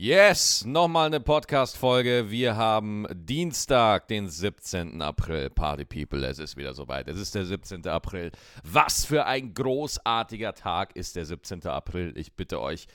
Yes, 0.00 0.64
nochmal 0.64 1.06
eine 1.06 1.18
Podcast-Folge. 1.18 2.30
Wir 2.30 2.54
haben 2.54 3.04
Dienstag, 3.12 4.06
den 4.06 4.28
17. 4.28 5.02
April. 5.02 5.50
Party 5.50 5.84
People, 5.84 6.24
es 6.24 6.38
ist 6.38 6.56
wieder 6.56 6.72
soweit. 6.72 7.08
Es 7.08 7.18
ist 7.18 7.34
der 7.34 7.44
17. 7.44 7.84
April. 7.88 8.30
Was 8.62 9.04
für 9.04 9.26
ein 9.26 9.54
großartiger 9.54 10.54
Tag 10.54 10.94
ist 10.94 11.16
der 11.16 11.24
17. 11.24 11.66
April. 11.66 12.12
Ich 12.16 12.34
bitte 12.34 12.60
euch. 12.60 12.86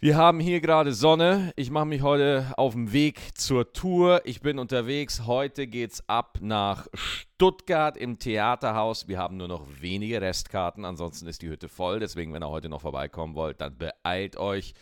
Wir 0.00 0.16
haben 0.16 0.40
hier 0.40 0.60
gerade 0.60 0.92
Sonne. 0.92 1.52
Ich 1.54 1.70
mache 1.70 1.86
mich 1.86 2.02
heute 2.02 2.52
auf 2.56 2.74
den 2.74 2.92
Weg 2.92 3.38
zur 3.38 3.72
Tour. 3.72 4.20
Ich 4.24 4.40
bin 4.40 4.58
unterwegs. 4.58 5.26
Heute 5.26 5.68
geht's 5.68 6.02
ab 6.08 6.38
nach 6.42 6.88
Stuttgart 6.92 7.96
im 7.96 8.18
Theaterhaus. 8.18 9.06
Wir 9.06 9.18
haben 9.18 9.36
nur 9.36 9.46
noch 9.46 9.64
wenige 9.80 10.20
Restkarten. 10.20 10.84
Ansonsten 10.84 11.28
ist 11.28 11.40
die 11.40 11.48
Hütte 11.48 11.68
voll. 11.68 12.00
Deswegen, 12.00 12.32
wenn 12.32 12.42
ihr 12.42 12.50
heute 12.50 12.68
noch 12.68 12.80
vorbeikommen 12.80 13.36
wollt, 13.36 13.60
dann 13.60 13.78
beeilt 13.78 14.36
euch. 14.36 14.74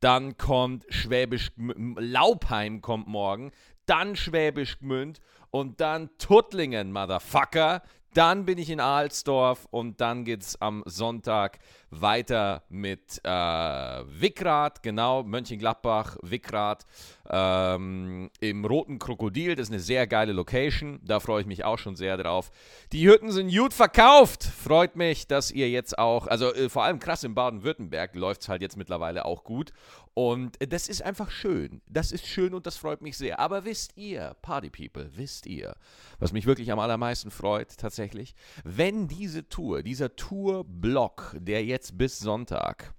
Dann 0.00 0.36
kommt 0.36 0.84
Schwäbisch 0.88 1.50
Laubheim 1.56 2.80
kommt 2.80 3.08
morgen. 3.08 3.52
Dann 3.86 4.16
Schwäbisch 4.16 4.78
Gmünd 4.78 5.20
und 5.50 5.80
dann 5.80 6.10
Tuttlingen, 6.18 6.92
Motherfucker. 6.92 7.82
Dann 8.14 8.44
bin 8.44 8.58
ich 8.58 8.70
in 8.70 8.80
Ahlsdorf 8.80 9.66
und 9.70 10.00
dann 10.00 10.24
geht 10.24 10.42
es 10.42 10.60
am 10.60 10.82
Sonntag 10.86 11.58
weiter 11.90 12.62
mit 12.68 13.20
äh, 13.24 13.28
Wickrath, 13.28 14.82
genau, 14.82 15.22
Mönchengladbach, 15.22 16.16
Wickrath 16.22 16.84
ähm, 17.30 18.30
im 18.40 18.64
Roten 18.64 18.98
Krokodil. 18.98 19.54
Das 19.54 19.68
ist 19.68 19.72
eine 19.72 19.80
sehr 19.80 20.06
geile 20.06 20.32
Location. 20.32 21.00
Da 21.04 21.20
freue 21.20 21.42
ich 21.42 21.46
mich 21.46 21.64
auch 21.64 21.78
schon 21.78 21.96
sehr 21.96 22.16
drauf. 22.16 22.50
Die 22.92 23.08
Hütten 23.08 23.30
sind 23.30 23.54
gut 23.54 23.72
verkauft. 23.72 24.44
Freut 24.44 24.96
mich, 24.96 25.26
dass 25.26 25.50
ihr 25.50 25.70
jetzt 25.70 25.98
auch, 25.98 26.26
also 26.26 26.52
äh, 26.54 26.68
vor 26.68 26.84
allem 26.84 26.98
krass 26.98 27.24
in 27.24 27.34
Baden-Württemberg 27.34 28.14
läuft 28.14 28.42
es 28.42 28.48
halt 28.48 28.62
jetzt 28.62 28.76
mittlerweile 28.76 29.24
auch 29.24 29.44
gut. 29.44 29.72
Und 30.18 30.60
äh, 30.60 30.66
das 30.66 30.88
ist 30.88 31.02
einfach 31.02 31.30
schön. 31.30 31.80
Das 31.86 32.10
ist 32.10 32.26
schön 32.26 32.52
und 32.52 32.66
das 32.66 32.76
freut 32.76 33.02
mich 33.02 33.16
sehr. 33.16 33.38
Aber 33.38 33.64
wisst 33.64 33.96
ihr, 33.96 34.34
Party 34.42 34.68
People, 34.68 35.10
wisst 35.14 35.46
ihr, 35.46 35.76
was 36.18 36.32
mich 36.32 36.44
wirklich 36.44 36.72
am 36.72 36.80
allermeisten 36.80 37.30
freut 37.30 37.76
tatsächlich, 37.76 38.34
wenn 38.64 39.06
diese 39.06 39.48
Tour, 39.48 39.84
dieser 39.84 40.16
Tourblock, 40.16 41.36
der 41.38 41.64
jetzt 41.64 41.77
bis 41.96 42.18
Sonntag 42.18 42.94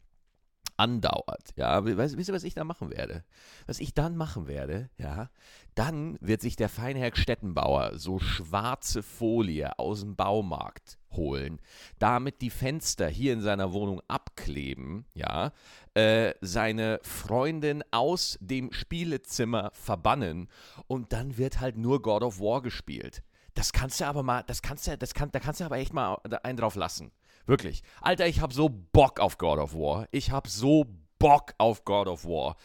andauert, 0.80 1.49
ja, 1.58 1.83
wisst 1.83 2.30
ihr, 2.30 2.33
was 2.33 2.45
ich 2.45 2.53
da 2.53 2.63
machen 2.63 2.89
werde? 2.89 3.25
Was 3.67 3.80
ich 3.80 3.94
dann 3.94 4.16
machen 4.16 4.47
werde, 4.47 4.89
ja, 4.97 5.30
dann 5.75 6.17
wird 6.21 6.39
sich 6.39 6.55
der 6.55 6.69
Feinherr 6.69 7.11
Stettenbauer 7.13 7.99
so 7.99 8.17
schwarze 8.19 9.03
Folie 9.03 9.77
aus 9.77 9.99
dem 10.02 10.16
Baumarkt 10.16 10.97
holen, 11.11 11.59
damit 11.99 12.41
die 12.41 12.49
Fenster 12.49 13.09
hier 13.09 13.33
in 13.33 13.41
seiner 13.41 13.73
Wohnung 13.73 14.02
abkleben, 14.08 15.05
ja, 15.14 15.52
äh, 15.95 16.33
seine 16.39 16.99
Freundin 17.03 17.83
aus 17.91 18.38
dem 18.39 18.71
Spielezimmer 18.71 19.71
verbannen 19.73 20.47
und 20.88 21.11
dann 21.11 21.38
wird 21.38 21.59
halt 21.59 21.77
nur 21.77 22.02
God 22.02 22.23
of 22.23 22.39
War 22.39 22.61
gespielt. 22.61 23.21
Das 23.53 23.73
kannst 23.73 23.99
du 23.99 24.05
aber 24.05 24.23
mal, 24.23 24.43
das 24.43 24.61
kannst 24.61 24.88
du, 24.88 24.97
das 24.97 25.14
kann, 25.14 25.30
da 25.31 25.41
kannst 25.41 25.59
du 25.59 25.66
aber 25.66 25.77
echt 25.77 25.93
mal 25.93 26.19
einen 26.43 26.58
drauf 26.58 26.75
lassen. 26.75 27.11
Wirklich. 27.45 27.83
Alter, 28.01 28.27
ich 28.27 28.41
hab 28.41 28.53
so 28.53 28.69
Bock 28.69 29.19
auf 29.19 29.37
God 29.37 29.59
of 29.59 29.73
War. 29.73 30.07
Ich 30.11 30.31
hab 30.31 30.47
so 30.47 30.85
Bock 31.17 31.53
auf 31.57 31.83
God 31.83 32.07
of 32.07 32.25
War. 32.25 32.55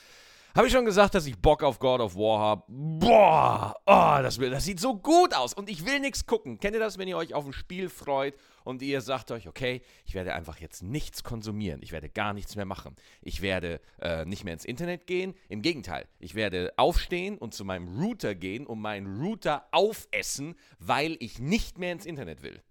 Habe 0.56 0.68
ich 0.68 0.72
schon 0.72 0.84
gesagt, 0.84 1.16
dass 1.16 1.26
ich 1.26 1.36
Bock 1.36 1.64
auf 1.64 1.80
God 1.80 2.00
of 2.00 2.14
War 2.14 2.38
habe? 2.38 2.62
Boah, 2.68 3.74
oh, 3.86 4.22
das, 4.22 4.38
das, 4.38 4.64
sieht 4.64 4.78
so 4.78 4.96
gut 4.96 5.34
aus 5.34 5.52
und 5.52 5.68
ich 5.68 5.84
will 5.84 5.98
nichts 5.98 6.26
gucken. 6.26 6.60
Kennt 6.60 6.74
ihr 6.74 6.80
das, 6.80 6.96
wenn 6.96 7.08
ihr 7.08 7.16
euch 7.16 7.34
auf 7.34 7.44
ein 7.44 7.52
Spiel 7.52 7.88
freut 7.88 8.36
und 8.62 8.80
ihr 8.80 9.00
sagt 9.00 9.32
euch, 9.32 9.48
okay, 9.48 9.82
ich 10.04 10.14
werde 10.14 10.32
einfach 10.32 10.60
jetzt 10.60 10.84
nichts 10.84 11.24
konsumieren, 11.24 11.82
ich 11.82 11.90
werde 11.90 12.08
gar 12.08 12.32
nichts 12.34 12.54
mehr 12.54 12.66
machen. 12.66 12.94
Ich 13.20 13.42
werde 13.42 13.80
äh, 14.00 14.24
nicht 14.26 14.44
mehr 14.44 14.52
ins 14.54 14.64
Internet 14.64 15.08
gehen. 15.08 15.34
Im 15.48 15.60
Gegenteil, 15.60 16.06
ich 16.20 16.36
werde 16.36 16.72
aufstehen 16.76 17.36
und 17.36 17.52
zu 17.52 17.64
meinem 17.64 18.00
Router 18.00 18.36
gehen 18.36 18.64
und 18.64 18.80
meinen 18.80 19.20
Router 19.20 19.66
aufessen, 19.72 20.54
weil 20.78 21.16
ich 21.18 21.40
nicht 21.40 21.78
mehr 21.78 21.90
ins 21.90 22.06
Internet 22.06 22.44
will. 22.44 22.62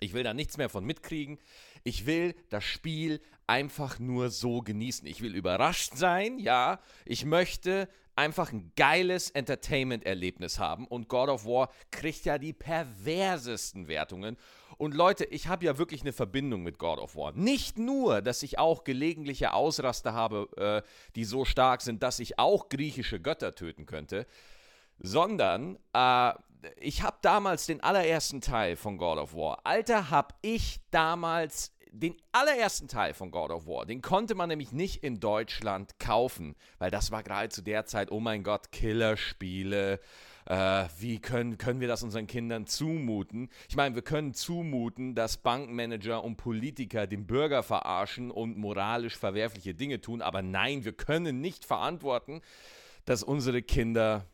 Ich 0.00 0.14
will 0.14 0.22
da 0.22 0.34
nichts 0.34 0.56
mehr 0.56 0.70
von 0.70 0.84
mitkriegen. 0.84 1.38
Ich 1.84 2.06
will 2.06 2.34
das 2.48 2.64
Spiel 2.64 3.20
einfach 3.46 3.98
nur 3.98 4.30
so 4.30 4.60
genießen. 4.60 5.06
Ich 5.06 5.20
will 5.20 5.34
überrascht 5.34 5.94
sein, 5.94 6.38
ja. 6.38 6.80
Ich 7.04 7.26
möchte 7.26 7.88
einfach 8.16 8.52
ein 8.52 8.72
geiles 8.76 9.30
Entertainment-Erlebnis 9.30 10.58
haben. 10.58 10.86
Und 10.86 11.08
God 11.08 11.28
of 11.28 11.44
War 11.44 11.70
kriegt 11.90 12.24
ja 12.24 12.38
die 12.38 12.52
perversesten 12.52 13.88
Wertungen. 13.88 14.36
Und 14.78 14.94
Leute, 14.94 15.26
ich 15.26 15.48
habe 15.48 15.66
ja 15.66 15.76
wirklich 15.76 16.00
eine 16.00 16.14
Verbindung 16.14 16.62
mit 16.62 16.78
God 16.78 16.98
of 16.98 17.14
War. 17.16 17.32
Nicht 17.32 17.78
nur, 17.78 18.22
dass 18.22 18.42
ich 18.42 18.58
auch 18.58 18.84
gelegentliche 18.84 19.52
Ausraster 19.52 20.14
habe, 20.14 20.48
äh, 20.84 20.88
die 21.14 21.24
so 21.24 21.44
stark 21.44 21.82
sind, 21.82 22.02
dass 22.02 22.18
ich 22.20 22.38
auch 22.38 22.70
griechische 22.70 23.20
Götter 23.20 23.54
töten 23.54 23.84
könnte, 23.84 24.26
sondern 24.98 25.78
äh, 25.92 26.32
ich 26.76 27.02
habe 27.02 27.16
damals 27.22 27.66
den 27.66 27.82
allerersten 27.82 28.40
Teil 28.40 28.76
von 28.76 28.98
God 28.98 29.18
of 29.18 29.34
War. 29.34 29.60
Alter, 29.64 30.10
habe 30.10 30.34
ich 30.42 30.80
damals 30.90 31.72
den 31.92 32.16
allerersten 32.32 32.88
Teil 32.88 33.14
von 33.14 33.30
God 33.30 33.50
of 33.50 33.66
War, 33.66 33.86
den 33.86 34.00
konnte 34.02 34.34
man 34.34 34.48
nämlich 34.48 34.72
nicht 34.72 35.02
in 35.02 35.20
Deutschland 35.20 35.98
kaufen, 35.98 36.54
weil 36.78 36.90
das 36.90 37.10
war 37.10 37.22
gerade 37.22 37.48
zu 37.48 37.62
der 37.62 37.84
Zeit, 37.84 38.10
oh 38.10 38.20
mein 38.20 38.42
Gott, 38.42 38.72
Killerspiele. 38.72 40.00
Äh, 40.46 40.88
wie 40.98 41.20
können, 41.20 41.58
können 41.58 41.80
wir 41.80 41.88
das 41.88 42.02
unseren 42.02 42.26
Kindern 42.26 42.66
zumuten? 42.66 43.50
Ich 43.68 43.76
meine, 43.76 43.94
wir 43.94 44.02
können 44.02 44.34
zumuten, 44.34 45.14
dass 45.14 45.36
Bankmanager 45.36 46.24
und 46.24 46.36
Politiker 46.36 47.06
den 47.06 47.26
Bürger 47.26 47.62
verarschen 47.62 48.30
und 48.30 48.56
moralisch 48.56 49.16
verwerfliche 49.16 49.74
Dinge 49.74 50.00
tun, 50.00 50.22
aber 50.22 50.42
nein, 50.42 50.84
wir 50.84 50.92
können 50.92 51.40
nicht 51.40 51.64
verantworten, 51.64 52.40
dass 53.04 53.22
unsere 53.22 53.62
Kinder 53.62 54.26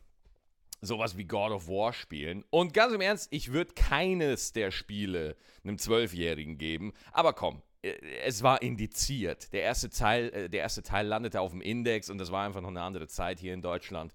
sowas 0.81 1.17
wie 1.17 1.25
God 1.25 1.51
of 1.51 1.67
War 1.67 1.93
spielen. 1.93 2.43
Und 2.49 2.73
ganz 2.73 2.93
im 2.93 3.01
Ernst, 3.01 3.27
ich 3.31 3.51
würde 3.51 3.73
keines 3.73 4.53
der 4.53 4.71
Spiele 4.71 5.35
einem 5.63 5.77
Zwölfjährigen 5.77 6.57
geben. 6.57 6.93
Aber 7.11 7.33
komm, 7.33 7.61
äh, 7.81 7.93
es 8.23 8.43
war 8.43 8.61
indiziert. 8.61 9.51
Der 9.53 9.63
erste 9.63 9.89
Teil, 9.89 10.29
äh, 10.29 10.49
der 10.49 10.61
erste 10.61 10.83
Teil 10.83 11.07
landete 11.07 11.41
auf 11.41 11.51
dem 11.51 11.61
Index 11.61 12.09
und 12.09 12.17
das 12.17 12.31
war 12.31 12.45
einfach 12.45 12.61
noch 12.61 12.69
eine 12.69 12.81
andere 12.81 13.07
Zeit 13.07 13.39
hier 13.39 13.53
in 13.53 13.61
Deutschland. 13.61 14.13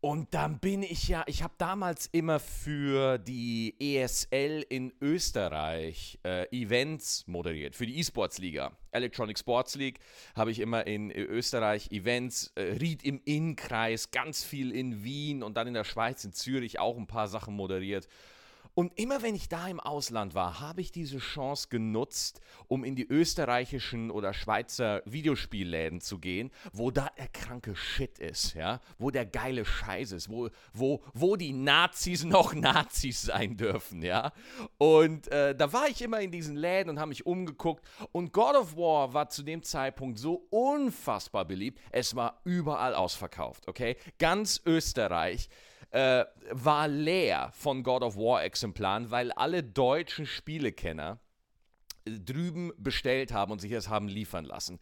Und 0.00 0.34
dann 0.34 0.58
bin 0.58 0.82
ich 0.82 1.08
ja, 1.08 1.24
ich 1.26 1.42
habe 1.42 1.54
damals 1.58 2.06
immer 2.06 2.38
für 2.38 3.18
die 3.18 3.74
ESL 3.80 4.64
in 4.68 4.92
Österreich 5.00 6.18
äh, 6.22 6.46
Events 6.50 7.26
moderiert, 7.26 7.74
für 7.74 7.86
die 7.86 7.98
E-Sports-Liga. 7.98 8.72
Electronic 8.92 9.38
Sports 9.38 9.74
League 9.74 9.98
habe 10.34 10.50
ich 10.50 10.60
immer 10.60 10.86
in 10.86 11.10
Österreich 11.10 11.90
Events, 11.90 12.52
äh, 12.54 12.76
Ried 12.80 13.04
im 13.04 13.20
Innkreis, 13.24 14.10
ganz 14.10 14.44
viel 14.44 14.70
in 14.70 15.02
Wien 15.02 15.42
und 15.42 15.56
dann 15.56 15.66
in 15.66 15.74
der 15.74 15.84
Schweiz, 15.84 16.24
in 16.24 16.32
Zürich 16.32 16.78
auch 16.78 16.96
ein 16.96 17.06
paar 17.06 17.28
Sachen 17.28 17.54
moderiert. 17.54 18.06
Und 18.78 18.92
immer 18.98 19.22
wenn 19.22 19.34
ich 19.34 19.48
da 19.48 19.68
im 19.68 19.80
Ausland 19.80 20.34
war, 20.34 20.60
habe 20.60 20.82
ich 20.82 20.92
diese 20.92 21.16
Chance 21.16 21.68
genutzt, 21.70 22.42
um 22.68 22.84
in 22.84 22.94
die 22.94 23.06
österreichischen 23.08 24.10
oder 24.10 24.34
Schweizer 24.34 25.00
Videospielläden 25.06 26.02
zu 26.02 26.18
gehen, 26.18 26.50
wo 26.74 26.90
da 26.90 27.08
der 27.16 27.28
kranke 27.28 27.74
Shit 27.74 28.18
ist, 28.18 28.52
ja, 28.52 28.80
wo 28.98 29.10
der 29.10 29.24
geile 29.24 29.64
Scheiß 29.64 30.12
ist, 30.12 30.28
wo, 30.28 30.50
wo, 30.74 31.02
wo 31.14 31.36
die 31.36 31.54
Nazis 31.54 32.24
noch 32.26 32.52
Nazis 32.52 33.22
sein 33.22 33.56
dürfen, 33.56 34.02
ja. 34.02 34.30
Und 34.76 35.28
äh, 35.28 35.54
da 35.54 35.72
war 35.72 35.88
ich 35.88 36.02
immer 36.02 36.20
in 36.20 36.30
diesen 36.30 36.56
Läden 36.56 36.90
und 36.90 36.98
habe 36.98 37.08
mich 37.08 37.24
umgeguckt. 37.24 37.82
Und 38.12 38.34
God 38.34 38.56
of 38.56 38.76
War 38.76 39.14
war 39.14 39.30
zu 39.30 39.42
dem 39.42 39.62
Zeitpunkt 39.62 40.18
so 40.18 40.48
unfassbar 40.50 41.46
beliebt, 41.46 41.80
es 41.92 42.14
war 42.14 42.42
überall 42.44 42.94
ausverkauft, 42.94 43.68
okay? 43.68 43.96
Ganz 44.18 44.60
Österreich 44.66 45.48
äh, 45.96 46.26
war 46.50 46.88
leer 46.88 47.50
von 47.54 47.82
God 47.82 48.02
of 48.02 48.16
War 48.16 48.44
Exemplaren, 48.44 49.10
weil 49.10 49.32
alle 49.32 49.62
deutschen 49.62 50.26
Spielekenner 50.26 51.20
drüben 52.04 52.70
bestellt 52.76 53.32
haben 53.32 53.50
und 53.50 53.60
sich 53.60 53.72
das 53.72 53.88
haben 53.88 54.06
liefern 54.06 54.44
lassen. 54.44 54.78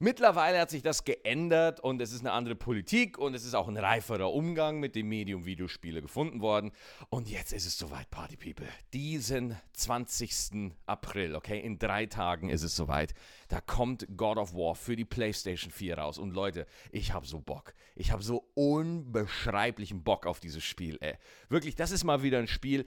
Mittlerweile 0.00 0.60
hat 0.60 0.70
sich 0.70 0.82
das 0.82 1.02
geändert 1.04 1.80
und 1.80 2.00
es 2.00 2.12
ist 2.12 2.20
eine 2.20 2.30
andere 2.30 2.54
Politik 2.54 3.18
und 3.18 3.34
es 3.34 3.44
ist 3.44 3.54
auch 3.54 3.66
ein 3.66 3.76
reiferer 3.76 4.32
Umgang 4.32 4.78
mit 4.78 4.94
dem 4.94 5.08
Medium 5.08 5.44
Videospiele 5.44 6.00
gefunden 6.00 6.40
worden. 6.40 6.70
Und 7.10 7.28
jetzt 7.28 7.52
ist 7.52 7.66
es 7.66 7.76
soweit, 7.76 8.08
Party 8.10 8.36
People. 8.36 8.68
Diesen 8.92 9.56
20. 9.72 10.72
April, 10.86 11.34
okay, 11.34 11.58
in 11.58 11.80
drei 11.80 12.06
Tagen 12.06 12.48
ist 12.48 12.62
es 12.62 12.76
soweit. 12.76 13.12
Da 13.48 13.60
kommt 13.60 14.06
God 14.16 14.38
of 14.38 14.54
War 14.54 14.76
für 14.76 14.94
die 14.94 15.04
PlayStation 15.04 15.72
4 15.72 15.98
raus. 15.98 16.18
Und 16.18 16.32
Leute, 16.32 16.66
ich 16.92 17.12
habe 17.12 17.26
so 17.26 17.40
Bock. 17.40 17.74
Ich 17.96 18.12
habe 18.12 18.22
so 18.22 18.48
unbeschreiblichen 18.54 20.04
Bock 20.04 20.26
auf 20.26 20.38
dieses 20.38 20.62
Spiel, 20.62 20.98
ey. 21.00 21.14
Wirklich, 21.48 21.74
das 21.74 21.90
ist 21.90 22.04
mal 22.04 22.22
wieder 22.22 22.38
ein 22.38 22.46
Spiel 22.46 22.84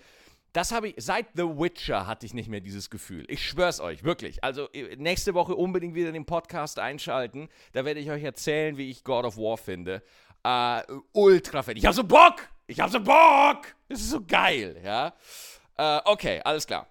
das 0.54 0.72
habe 0.72 0.90
ich, 0.90 0.96
seit 0.98 1.28
The 1.36 1.44
Witcher 1.44 2.08
hatte 2.08 2.26
ich 2.26 2.34
nicht 2.34 2.50
mehr 2.50 2.60
dieses 2.60 2.90
Gefühl. 2.90 3.26
Ich 3.30 3.48
schwör's 3.48 3.80
euch, 3.80 4.04
wirklich. 4.04 4.44
Also 4.44 4.70
äh, 4.74 4.96
nächste 4.98 5.34
Woche 5.34 5.56
unbedingt 5.56 5.96
wieder 5.96 6.12
den 6.12 6.26
Podcast 6.26 6.80
einschalten. 6.80 7.50
Da 7.72 7.86
werde 7.86 8.00
ich 8.00 8.12
euch 8.12 8.24
erzählen, 8.24 8.78
wie 8.78 8.90
ich 8.90 9.04
God 9.04 9.26
of 9.26 9.38
War 9.38 9.58
finde. 9.58 10.04
Äh, 10.44 10.82
ultra 11.14 11.64
fett. 11.64 11.78
Ich 11.78 11.86
habe 11.86 11.96
so 11.96 12.04
Bock! 12.04 12.50
Ich 12.68 12.80
habe 12.80 12.92
so 12.92 13.00
Bock! 13.00 13.68
Das 13.88 14.02
ist 14.02 14.10
so 14.10 14.26
geil, 14.26 14.80
ja. 14.84 15.14
Äh, 15.78 16.02
okay, 16.06 16.42
alles 16.44 16.68
klar. 16.68 16.88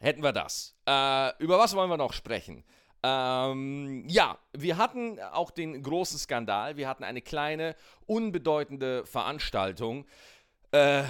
Hätten 0.00 0.22
wir 0.22 0.32
das. 0.32 0.74
Äh, 0.86 1.32
über 1.42 1.58
was 1.58 1.74
wollen 1.76 1.90
wir 1.90 1.96
noch 1.96 2.12
sprechen? 2.12 2.64
Ähm, 3.02 4.04
ja, 4.08 4.38
wir 4.52 4.78
hatten 4.78 5.20
auch 5.20 5.50
den 5.50 5.82
großen 5.82 6.18
Skandal. 6.18 6.76
Wir 6.76 6.88
hatten 6.88 7.04
eine 7.04 7.20
kleine, 7.20 7.76
unbedeutende 8.06 9.04
Veranstaltung. 9.04 10.06
Äh, 10.72 11.04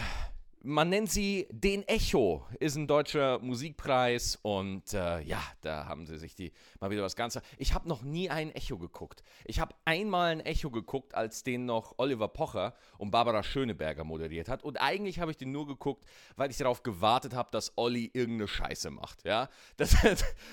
man 0.67 0.89
nennt 0.89 1.11
sie 1.11 1.47
den 1.51 1.87
Echo, 1.87 2.47
ist 2.59 2.77
ein 2.77 2.87
deutscher 2.87 3.39
Musikpreis 3.39 4.39
und 4.41 4.95
äh, 4.95 5.21
ja, 5.21 5.43
da 5.61 5.85
haben 5.85 6.07
sie 6.07 6.17
sich 6.17 6.35
die 6.35 6.53
mal 6.81 6.91
wieder 6.91 7.03
was 7.03 7.17
Ganzes. 7.17 7.43
Ich 7.59 7.75
habe 7.75 7.87
noch 7.87 8.03
nie 8.03 8.31
ein 8.31 8.51
Echo 8.55 8.79
geguckt. 8.79 9.23
Ich 9.45 9.61
habe 9.61 9.75
einmal 9.85 10.33
ein 10.33 10.41
Echo 10.41 10.71
geguckt, 10.71 11.15
als 11.15 11.43
den 11.43 11.67
noch 11.67 11.95
Oliver 11.99 12.29
Pocher 12.29 12.75
und 12.97 13.11
Barbara 13.11 13.43
Schöneberger 13.43 14.05
moderiert 14.05 14.49
hat 14.49 14.63
und 14.65 14.79
eigentlich 14.79 15.21
habe 15.21 15.31
ich 15.31 15.37
den 15.37 15.53
nur 15.53 15.67
geguckt, 15.67 16.07
weil 16.37 16.51
ich 16.51 16.57
darauf 16.57 16.83
gewartet 16.83 17.35
habe, 17.35 17.51
dass 17.51 17.77
Olli 17.77 18.11
irgendeine 18.15 18.49
Scheiße 18.49 18.91
macht, 18.91 19.25
ja. 19.25 19.49
Das, 19.77 19.97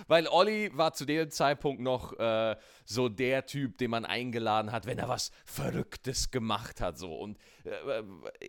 weil 0.07 0.27
Olli 0.27 0.71
war 0.75 0.93
zu 0.93 1.05
dem 1.05 1.29
Zeitpunkt 1.29 1.81
noch 1.81 2.17
äh, 2.19 2.57
so 2.85 3.07
der 3.07 3.45
Typ, 3.45 3.77
den 3.77 3.91
man 3.91 4.03
eingeladen 4.03 4.73
hat, 4.73 4.85
wenn 4.85 4.99
er 4.99 5.07
was 5.07 5.31
Verrücktes 5.45 6.31
gemacht 6.31 6.81
hat, 6.81 6.97
so 6.97 7.15
und 7.15 7.37
äh, 7.63 8.03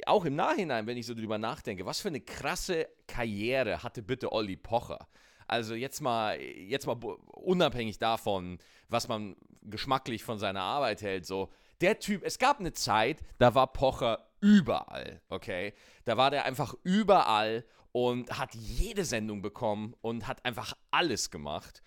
auch 0.06 0.24
im 0.24 0.34
Nachhinein, 0.34 0.86
wenn 0.86 0.96
ich 0.96 1.06
so 1.06 1.14
drüber 1.14 1.38
nachdenke, 1.38 1.51
was 1.84 2.00
für 2.00 2.08
eine 2.08 2.20
krasse 2.20 2.88
Karriere 3.06 3.82
hatte 3.82 4.02
bitte 4.02 4.32
Olli 4.32 4.56
Pocher. 4.56 5.06
Also 5.46 5.74
jetzt 5.74 6.00
mal, 6.00 6.40
jetzt 6.40 6.86
mal 6.86 6.96
unabhängig 7.32 7.98
davon, 7.98 8.58
was 8.88 9.08
man 9.08 9.36
geschmacklich 9.62 10.24
von 10.24 10.38
seiner 10.38 10.62
Arbeit 10.62 11.02
hält, 11.02 11.26
so 11.26 11.50
der 11.80 11.98
Typ, 11.98 12.22
es 12.24 12.38
gab 12.38 12.60
eine 12.60 12.72
Zeit, 12.72 13.20
da 13.38 13.54
war 13.54 13.72
Pocher 13.72 14.26
überall, 14.40 15.20
okay? 15.28 15.74
Da 16.04 16.16
war 16.16 16.30
der 16.30 16.44
einfach 16.44 16.74
überall 16.84 17.64
und 17.92 18.38
hat 18.38 18.54
jede 18.54 19.04
Sendung 19.04 19.42
bekommen 19.42 19.94
und 20.00 20.26
hat 20.26 20.44
einfach 20.44 20.74
alles 20.90 21.30
gemacht. 21.30 21.82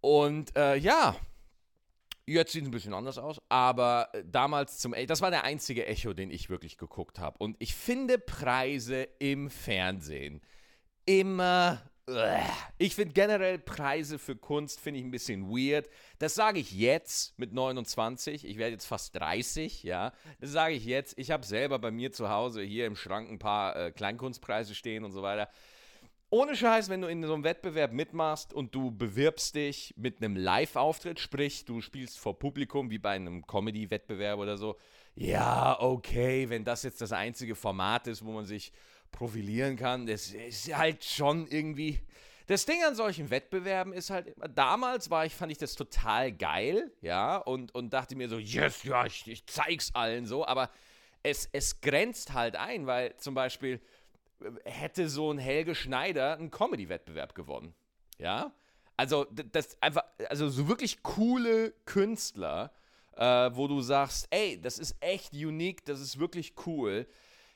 Und 0.00 0.56
äh, 0.56 0.76
ja, 0.76 1.16
Jetzt 2.30 2.52
sieht 2.52 2.62
es 2.62 2.68
ein 2.68 2.70
bisschen 2.70 2.94
anders 2.94 3.18
aus, 3.18 3.40
aber 3.48 4.08
äh, 4.12 4.22
damals 4.24 4.78
zum 4.78 4.94
e 4.94 5.04
das 5.04 5.20
war 5.20 5.32
der 5.32 5.42
einzige 5.42 5.86
Echo, 5.86 6.12
den 6.12 6.30
ich 6.30 6.48
wirklich 6.48 6.78
geguckt 6.78 7.18
habe. 7.18 7.36
Und 7.38 7.56
ich 7.58 7.74
finde 7.74 8.18
Preise 8.18 9.08
im 9.18 9.50
Fernsehen 9.50 10.40
immer. 11.06 11.82
Ich 12.78 12.94
finde 12.94 13.14
generell 13.14 13.58
Preise 13.58 14.18
für 14.18 14.36
Kunst 14.36 14.80
finde 14.80 15.00
ich 15.00 15.06
ein 15.06 15.10
bisschen 15.10 15.48
weird. 15.48 15.88
Das 16.18 16.36
sage 16.36 16.60
ich 16.60 16.72
jetzt 16.72 17.36
mit 17.38 17.52
29. 17.52 18.44
Ich 18.44 18.58
werde 18.58 18.72
jetzt 18.72 18.86
fast 18.86 19.14
30, 19.16 19.82
ja. 19.82 20.12
Das 20.40 20.50
sage 20.50 20.74
ich 20.74 20.84
jetzt. 20.84 21.18
Ich 21.18 21.32
habe 21.32 21.44
selber 21.44 21.80
bei 21.80 21.90
mir 21.90 22.12
zu 22.12 22.28
Hause 22.28 22.62
hier 22.62 22.86
im 22.86 22.94
Schrank 22.94 23.28
ein 23.28 23.40
paar 23.40 23.76
äh, 23.76 23.90
Kleinkunstpreise 23.90 24.74
stehen 24.76 25.04
und 25.04 25.10
so 25.12 25.22
weiter. 25.22 25.48
Ohne 26.32 26.54
Scheiß, 26.54 26.88
wenn 26.88 27.00
du 27.00 27.08
in 27.08 27.24
so 27.24 27.34
einem 27.34 27.42
Wettbewerb 27.42 27.92
mitmachst 27.92 28.52
und 28.52 28.72
du 28.72 28.92
bewirbst 28.92 29.56
dich 29.56 29.92
mit 29.96 30.18
einem 30.18 30.36
Live-Auftritt, 30.36 31.18
sprich, 31.18 31.64
du 31.64 31.80
spielst 31.80 32.20
vor 32.20 32.38
Publikum 32.38 32.88
wie 32.88 32.98
bei 32.98 33.10
einem 33.10 33.44
Comedy-Wettbewerb 33.44 34.38
oder 34.38 34.56
so, 34.56 34.76
ja, 35.16 35.76
okay, 35.80 36.48
wenn 36.48 36.64
das 36.64 36.84
jetzt 36.84 37.00
das 37.00 37.10
einzige 37.10 37.56
Format 37.56 38.06
ist, 38.06 38.24
wo 38.24 38.30
man 38.30 38.44
sich 38.44 38.72
profilieren 39.10 39.74
kann, 39.74 40.06
das 40.06 40.30
ist 40.30 40.72
halt 40.72 41.04
schon 41.04 41.48
irgendwie. 41.48 41.98
Das 42.46 42.64
Ding 42.64 42.80
an 42.84 42.94
solchen 42.94 43.30
Wettbewerben 43.30 43.92
ist 43.92 44.10
halt, 44.10 44.32
damals 44.54 45.10
war 45.10 45.26
ich, 45.26 45.34
fand 45.34 45.50
ich 45.50 45.58
das 45.58 45.74
total 45.74 46.30
geil, 46.30 46.92
ja, 47.00 47.38
und, 47.38 47.74
und 47.74 47.92
dachte 47.92 48.14
mir 48.14 48.28
so, 48.28 48.38
yes, 48.38 48.84
ja, 48.84 49.04
ich, 49.04 49.26
ich 49.26 49.46
zeig's 49.46 49.92
allen 49.96 50.26
so, 50.26 50.46
aber 50.46 50.70
es, 51.24 51.48
es 51.52 51.80
grenzt 51.80 52.34
halt 52.34 52.54
ein, 52.54 52.86
weil 52.86 53.16
zum 53.16 53.34
Beispiel 53.34 53.80
hätte 54.64 55.08
so 55.08 55.30
ein 55.32 55.38
Helge 55.38 55.74
Schneider 55.74 56.34
einen 56.34 56.50
Comedy-Wettbewerb 56.50 57.34
gewonnen. 57.34 57.74
Ja? 58.18 58.52
Also, 58.96 59.26
das 59.30 59.80
einfach, 59.80 60.04
also 60.28 60.48
so 60.48 60.68
wirklich 60.68 61.02
coole 61.02 61.72
Künstler, 61.86 62.72
äh, 63.16 63.50
wo 63.52 63.66
du 63.68 63.80
sagst, 63.80 64.28
ey, 64.30 64.60
das 64.60 64.78
ist 64.78 64.96
echt 65.00 65.32
unique, 65.32 65.84
das 65.84 66.00
ist 66.00 66.18
wirklich 66.18 66.54
cool. 66.66 67.06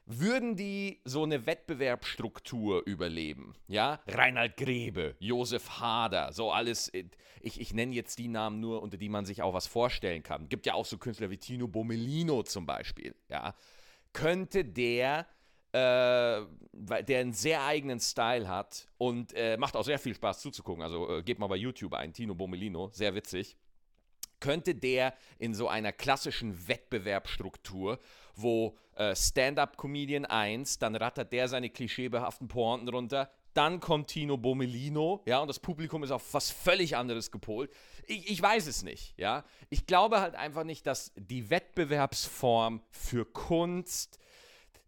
Würden 0.06 0.54
die 0.54 1.00
so 1.04 1.22
eine 1.22 1.46
Wettbewerbsstruktur 1.46 2.86
überleben? 2.86 3.54
Ja, 3.69 4.00
Reinhard 4.06 4.56
Grebe, 4.58 5.16
Josef 5.19 5.81
Hader, 5.81 6.32
so 6.32 6.50
alles. 6.52 6.88
Äh, 6.88 7.04
ich, 7.40 7.60
ich 7.60 7.72
nenne 7.72 7.94
jetzt 7.94 8.19
die 8.19 8.28
Namen 8.28 8.60
nur, 8.60 8.82
unter 8.82 8.96
die 8.96 9.08
man 9.08 9.25
sich 9.25 9.42
auch 9.42 9.54
was 9.54 9.66
vorstellen 9.66 10.22
kann. 10.22 10.48
Gibt 10.48 10.66
ja 10.66 10.75
auch 10.75 10.84
so 10.84 10.98
Künstler 10.98 11.31
wie 11.31 11.38
Tino 11.38 11.69
Bomelino 11.69 12.42
zum 12.42 12.66
Beispiel. 12.66 13.14
Ja, 13.28 13.54
könnte 14.12 14.64
der 14.64 15.26
äh, 15.74 16.46
der 16.72 17.20
einen 17.20 17.32
sehr 17.32 17.64
eigenen 17.64 17.98
Style 17.98 18.46
hat 18.46 18.86
und 18.96 19.32
äh, 19.34 19.56
macht 19.56 19.74
auch 19.74 19.82
sehr 19.82 19.98
viel 19.98 20.14
Spaß 20.14 20.40
zuzugucken. 20.40 20.84
Also 20.84 21.10
äh, 21.10 21.22
gebt 21.24 21.40
mal 21.40 21.48
bei 21.48 21.56
YouTube 21.56 21.94
ein, 21.94 22.12
Tino 22.12 22.34
Bomelino, 22.34 22.90
sehr 22.92 23.14
witzig. 23.16 23.56
Könnte 24.38 24.76
der 24.76 25.14
in 25.38 25.52
so 25.52 25.66
einer 25.66 25.90
klassischen 25.90 26.68
Wettbewerbsstruktur, 26.68 27.98
wo 28.36 28.76
äh, 28.94 29.16
Stand-up-Comedian 29.16 30.26
1, 30.26 30.78
dann 30.78 30.94
rattert 30.94 31.32
der 31.32 31.48
seine 31.48 31.70
klischeebehaften 31.70 32.46
Pointen 32.46 32.88
runter, 32.88 33.30
dann 33.54 33.80
kommt 33.80 34.08
Tino 34.08 34.36
Bomelino, 34.36 35.22
ja, 35.26 35.40
und 35.40 35.48
das 35.48 35.58
Publikum 35.58 36.04
ist 36.04 36.10
auf 36.12 36.34
was 36.34 36.50
völlig 36.50 36.96
anderes 36.96 37.32
gepolt. 37.32 37.72
Ich, 38.06 38.30
ich, 38.30 38.42
weiß 38.42 38.66
es 38.68 38.84
nicht, 38.84 39.14
ja. 39.16 39.44
Ich 39.70 39.86
glaube 39.86 40.20
halt 40.20 40.36
einfach 40.36 40.64
nicht, 40.64 40.86
dass 40.86 41.12
die 41.16 41.50
Wettbewerbsform 41.50 42.82
für 42.90 43.24
Kunst 43.24 44.18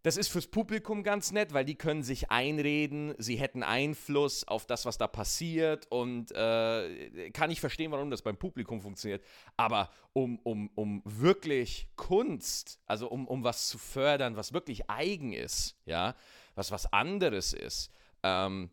das 0.06 0.17
ist 0.17 0.29
fürs 0.29 0.47
Publikum 0.47 1.03
ganz 1.03 1.32
nett, 1.32 1.53
weil 1.53 1.64
die 1.64 1.75
können 1.75 2.05
sich 2.05 2.31
einreden, 2.31 3.17
sie 3.19 3.35
hätten 3.35 3.64
Einfluss 3.64 4.47
auf 4.47 4.64
das, 4.64 4.87
was 4.87 4.99
da 4.99 5.08
passiert 5.08 5.91
und 5.91 6.31
äh, 6.31 7.32
kann 7.32 7.50
ich 7.50 7.61
verstehen, 7.61 7.91
warum 7.91 8.12
das 8.12 8.23
beim 8.23 8.37
Publikum 8.37 8.81
funktioniert. 8.81 9.20
Aber 9.56 9.91
um, 10.12 10.38
um, 10.44 10.70
um 10.76 11.03
wirklich 11.05 11.88
Kunst, 11.97 12.79
also 12.87 13.08
um, 13.08 13.26
um 13.26 13.43
was 13.43 13.67
zu 13.67 13.79
fördern, 13.79 14.37
was 14.37 14.53
wirklich 14.53 14.88
eigen 14.88 15.32
ist, 15.32 15.75
ja, 15.87 16.14
was 16.55 16.70
was 16.70 16.93
anderes 16.93 17.53
ist, 17.53 17.91
ähm, 18.23 18.70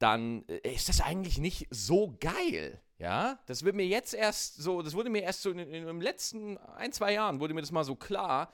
dann 0.00 0.42
ist 0.64 0.88
das 0.88 1.00
eigentlich 1.00 1.38
nicht 1.38 1.68
so 1.70 2.16
geil. 2.18 2.80
Ja, 2.98 3.38
das 3.46 3.62
wird 3.62 3.76
mir 3.76 3.86
jetzt 3.86 4.12
erst 4.12 4.56
so, 4.56 4.82
das 4.82 4.94
wurde 4.94 5.10
mir 5.10 5.22
erst 5.22 5.42
so 5.42 5.52
in, 5.52 5.60
in, 5.60 5.68
in 5.68 5.86
den 5.86 6.00
letzten 6.00 6.58
ein, 6.58 6.90
zwei 6.90 7.12
Jahren, 7.12 7.38
wurde 7.38 7.54
mir 7.54 7.60
das 7.60 7.70
mal 7.70 7.84
so 7.84 7.94
klar, 7.94 8.52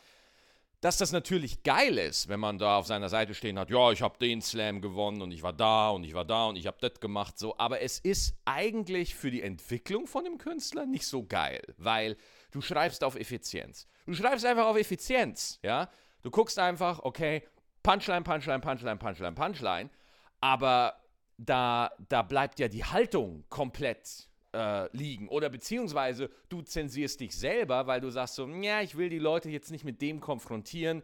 dass 0.80 0.96
das 0.96 1.12
natürlich 1.12 1.62
geil 1.62 1.98
ist, 1.98 2.28
wenn 2.28 2.40
man 2.40 2.58
da 2.58 2.78
auf 2.78 2.86
seiner 2.86 3.10
Seite 3.10 3.34
stehen 3.34 3.58
hat, 3.58 3.70
ja, 3.70 3.92
ich 3.92 4.00
habe 4.00 4.18
den 4.18 4.40
Slam 4.40 4.80
gewonnen 4.80 5.20
und 5.20 5.30
ich 5.30 5.42
war 5.42 5.52
da 5.52 5.90
und 5.90 6.04
ich 6.04 6.14
war 6.14 6.24
da 6.24 6.46
und 6.46 6.56
ich 6.56 6.66
habe 6.66 6.78
das 6.80 7.00
gemacht, 7.00 7.38
so. 7.38 7.56
Aber 7.58 7.82
es 7.82 7.98
ist 7.98 8.34
eigentlich 8.46 9.14
für 9.14 9.30
die 9.30 9.42
Entwicklung 9.42 10.06
von 10.06 10.24
dem 10.24 10.38
Künstler 10.38 10.86
nicht 10.86 11.06
so 11.06 11.24
geil, 11.26 11.62
weil 11.76 12.16
du 12.50 12.62
schreibst 12.62 13.04
auf 13.04 13.14
Effizienz. 13.14 13.86
Du 14.06 14.14
schreibst 14.14 14.44
einfach 14.46 14.66
auf 14.66 14.76
Effizienz, 14.76 15.58
ja. 15.62 15.90
Du 16.22 16.30
guckst 16.30 16.58
einfach, 16.58 17.00
okay, 17.00 17.42
Punchline, 17.82 18.22
Punchline, 18.22 18.60
Punchline, 18.60 18.96
Punchline, 18.96 19.32
Punchline, 19.32 19.90
aber 20.40 20.94
da, 21.36 21.90
da 22.08 22.22
bleibt 22.22 22.58
ja 22.58 22.68
die 22.68 22.84
Haltung 22.84 23.44
komplett 23.48 24.29
äh, 24.52 24.94
liegen. 24.96 25.28
Oder 25.28 25.48
beziehungsweise 25.48 26.30
du 26.48 26.62
zensierst 26.62 27.20
dich 27.20 27.36
selber, 27.36 27.86
weil 27.86 28.00
du 28.00 28.10
sagst 28.10 28.34
so, 28.34 28.46
ja, 28.46 28.80
ich 28.82 28.96
will 28.96 29.08
die 29.08 29.18
Leute 29.18 29.50
jetzt 29.50 29.70
nicht 29.70 29.84
mit 29.84 30.00
dem 30.02 30.20
konfrontieren, 30.20 31.02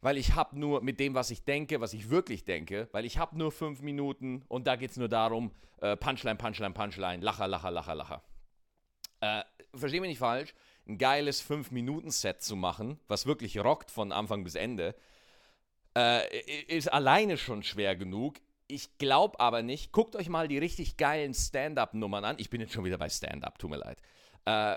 weil 0.00 0.16
ich 0.16 0.34
habe 0.34 0.58
nur 0.58 0.82
mit 0.82 1.00
dem, 1.00 1.14
was 1.14 1.30
ich 1.30 1.44
denke, 1.44 1.80
was 1.80 1.92
ich 1.92 2.10
wirklich 2.10 2.44
denke, 2.44 2.88
weil 2.92 3.04
ich 3.04 3.18
habe 3.18 3.36
nur 3.36 3.50
fünf 3.52 3.80
Minuten 3.80 4.44
und 4.48 4.66
da 4.66 4.76
geht 4.76 4.90
es 4.90 4.96
nur 4.96 5.08
darum, 5.08 5.50
äh, 5.80 5.96
Punchline, 5.96 6.36
Punchline, 6.36 6.74
Punchline, 6.74 7.22
Lacher, 7.22 7.48
Lacher, 7.48 7.70
Lacher, 7.70 7.94
Lacher. 7.94 8.22
Äh, 9.20 9.42
versteh 9.74 10.00
mich 10.00 10.10
nicht 10.10 10.18
falsch, 10.18 10.54
ein 10.86 10.98
geiles 10.98 11.40
fünf 11.40 11.70
minuten 11.70 12.10
set 12.10 12.42
zu 12.42 12.56
machen, 12.56 13.00
was 13.08 13.26
wirklich 13.26 13.58
rockt 13.58 13.90
von 13.90 14.12
Anfang 14.12 14.44
bis 14.44 14.54
Ende, 14.54 14.94
äh, 15.96 16.40
ist 16.68 16.92
alleine 16.92 17.38
schon 17.38 17.62
schwer 17.62 17.96
genug. 17.96 18.36
Ich 18.68 18.98
glaube 18.98 19.38
aber 19.38 19.62
nicht. 19.62 19.92
Guckt 19.92 20.16
euch 20.16 20.28
mal 20.28 20.48
die 20.48 20.58
richtig 20.58 20.96
geilen 20.96 21.34
Stand-up-Nummern 21.34 22.24
an. 22.24 22.36
Ich 22.38 22.50
bin 22.50 22.60
jetzt 22.60 22.72
schon 22.72 22.84
wieder 22.84 22.98
bei 22.98 23.08
Stand-up, 23.08 23.58
tut 23.58 23.70
mir 23.70 23.76
leid. 23.76 24.00
Äh, 24.44 24.76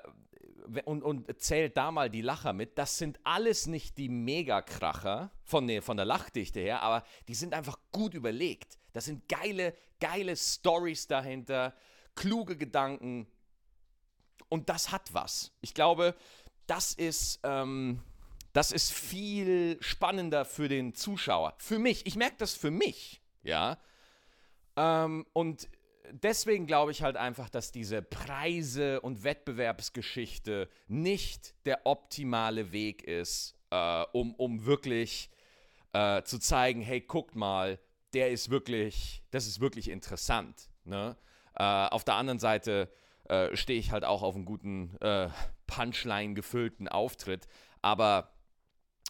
und, 0.86 1.04
und 1.04 1.42
zählt 1.42 1.78
da 1.78 1.92
mal 1.92 2.10
die 2.10 2.22
Lacher 2.22 2.54
mit. 2.54 2.78
Das 2.78 2.98
sind 2.98 3.20
alles 3.24 3.66
nicht 3.68 3.98
die 3.98 4.10
Megakracher 4.10 5.32
von 5.44 5.68
der, 5.68 5.82
von 5.82 5.98
der 5.98 6.06
Lachdichte 6.06 6.60
her, 6.60 6.84
aber 6.84 7.04
die 7.28 7.34
sind 7.34 7.54
einfach 7.54 7.80
gut 7.92 8.14
überlegt. 8.14 8.78
Das 8.94 9.06
sind 9.06 9.28
geile, 9.28 9.74
geile 10.00 10.36
Stories 10.36 11.08
dahinter, 11.08 11.74
kluge 12.16 12.58
Gedanken. 12.58 13.28
Und 14.50 14.70
das 14.70 14.92
hat 14.92 15.14
was. 15.14 15.52
Ich 15.62 15.74
glaube, 15.74 16.16
das 16.68 16.94
ist, 16.94 17.40
ähm, 17.44 18.04
das 18.54 18.72
ist 18.72 18.92
viel 18.92 19.78
spannender 19.82 20.46
für 20.46 20.68
den 20.68 20.94
Zuschauer. 20.94 21.56
Für 21.58 21.80
mich. 21.80 22.06
Ich 22.06 22.16
merke 22.16 22.38
das 22.38 22.54
für 22.54 22.72
mich. 22.72 23.19
Ja. 23.44 23.78
Ähm, 24.76 25.26
und 25.34 25.68
deswegen 26.12 26.68
glaube 26.68 26.92
ich 26.92 27.04
halt 27.04 27.18
einfach, 27.18 27.50
dass 27.50 27.72
diese 27.72 28.02
Preise 28.02 29.02
und 29.02 29.24
Wettbewerbsgeschichte 29.24 30.70
nicht 30.88 31.54
der 31.66 31.86
optimale 31.86 32.72
Weg 32.72 33.04
ist, 33.04 33.56
äh, 33.72 34.04
um, 34.14 34.36
um 34.36 34.66
wirklich 34.66 35.30
äh, 35.94 36.24
zu 36.24 36.40
zeigen, 36.40 36.82
hey, 36.82 37.02
guckt 37.02 37.36
mal, 37.36 37.80
der 38.14 38.32
ist 38.32 38.50
wirklich, 38.50 39.24
das 39.32 39.48
ist 39.48 39.60
wirklich 39.60 39.90
interessant. 39.90 40.70
Ne? 40.84 41.16
Äh, 41.56 41.64
auf 41.64 42.04
der 42.04 42.16
anderen 42.16 42.40
Seite 42.40 42.92
äh, 43.26 43.56
stehe 43.56 43.80
ich 43.80 43.92
halt 43.92 44.06
auch 44.06 44.24
auf 44.24 44.36
einen 44.36 44.46
guten 44.46 44.96
äh, 45.02 45.30
Punchline 45.68 46.34
gefüllten 46.34 46.88
Auftritt. 46.88 47.48
Aber 47.82 48.32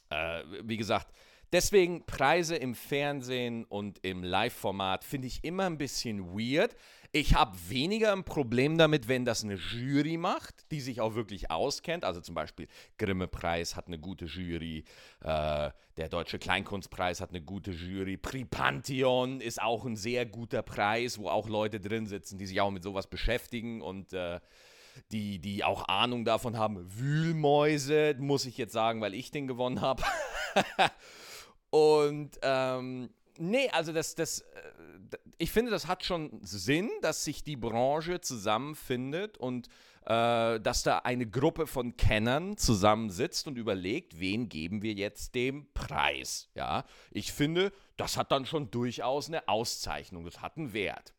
äh, 0.09 0.43
wie 0.63 0.77
gesagt, 0.77 1.07
deswegen 1.51 2.05
Preise 2.05 2.55
im 2.55 2.75
Fernsehen 2.75 3.65
und 3.65 3.99
im 4.03 4.23
Live-Format 4.23 5.03
finde 5.03 5.27
ich 5.27 5.43
immer 5.43 5.65
ein 5.65 5.77
bisschen 5.77 6.37
weird. 6.37 6.75
Ich 7.11 7.33
habe 7.33 7.57
weniger 7.67 8.11
ein 8.11 8.23
Problem 8.23 8.77
damit, 8.77 9.07
wenn 9.07 9.25
das 9.25 9.43
eine 9.43 9.55
Jury 9.55 10.17
macht, 10.17 10.69
die 10.71 10.79
sich 10.79 11.01
auch 11.01 11.15
wirklich 11.15 11.49
auskennt. 11.49 12.05
Also 12.05 12.21
zum 12.21 12.35
Beispiel 12.35 12.67
Grimme-Preis 12.99 13.75
hat 13.75 13.87
eine 13.87 13.97
gute 13.97 14.25
Jury, 14.25 14.83
äh, 15.21 15.71
der 15.97 16.09
Deutsche 16.09 16.37
Kleinkunstpreis 16.37 17.19
hat 17.19 17.31
eine 17.31 17.41
gute 17.41 17.71
Jury, 17.71 18.15
Prix 18.15 18.47
Pantheon 18.51 19.41
ist 19.41 19.59
auch 19.59 19.85
ein 19.85 19.95
sehr 19.95 20.27
guter 20.27 20.61
Preis, 20.61 21.17
wo 21.17 21.29
auch 21.29 21.49
Leute 21.49 21.79
drin 21.79 22.05
sitzen, 22.05 22.37
die 22.37 22.45
sich 22.45 22.61
auch 22.61 22.69
mit 22.69 22.83
sowas 22.83 23.07
beschäftigen 23.07 23.81
und 23.81 24.13
äh, 24.13 24.39
die, 25.11 25.39
die 25.39 25.63
auch 25.63 25.87
Ahnung 25.87 26.25
davon 26.25 26.57
haben. 26.57 26.85
Wühlmäuse, 26.95 28.15
muss 28.19 28.45
ich 28.45 28.57
jetzt 28.57 28.73
sagen, 28.73 29.01
weil 29.01 29.15
ich 29.15 29.31
den 29.31 29.47
gewonnen 29.47 29.81
habe. 29.81 30.03
und 31.69 32.31
ähm, 32.41 33.09
nee, 33.37 33.69
also 33.69 33.91
das, 33.93 34.15
das, 34.15 34.41
äh, 34.41 34.45
ich 35.37 35.51
finde, 35.51 35.71
das 35.71 35.87
hat 35.87 36.03
schon 36.03 36.39
Sinn, 36.41 36.89
dass 37.01 37.23
sich 37.23 37.43
die 37.43 37.55
Branche 37.55 38.21
zusammenfindet 38.21 39.37
und 39.37 39.67
äh, 40.05 40.59
dass 40.59 40.83
da 40.83 40.99
eine 40.99 41.27
Gruppe 41.27 41.67
von 41.67 41.95
Kennern 41.95 42.57
zusammensitzt 42.57 43.47
und 43.47 43.57
überlegt, 43.57 44.19
wen 44.19 44.49
geben 44.49 44.81
wir 44.81 44.93
jetzt 44.93 45.35
dem 45.35 45.71
Preis. 45.73 46.49
Ja, 46.55 46.85
ich 47.11 47.31
finde, 47.31 47.71
das 47.97 48.17
hat 48.17 48.31
dann 48.31 48.45
schon 48.45 48.71
durchaus 48.71 49.27
eine 49.27 49.47
Auszeichnung, 49.47 50.25
das 50.25 50.41
hat 50.41 50.57
einen 50.57 50.73
Wert. 50.73 51.13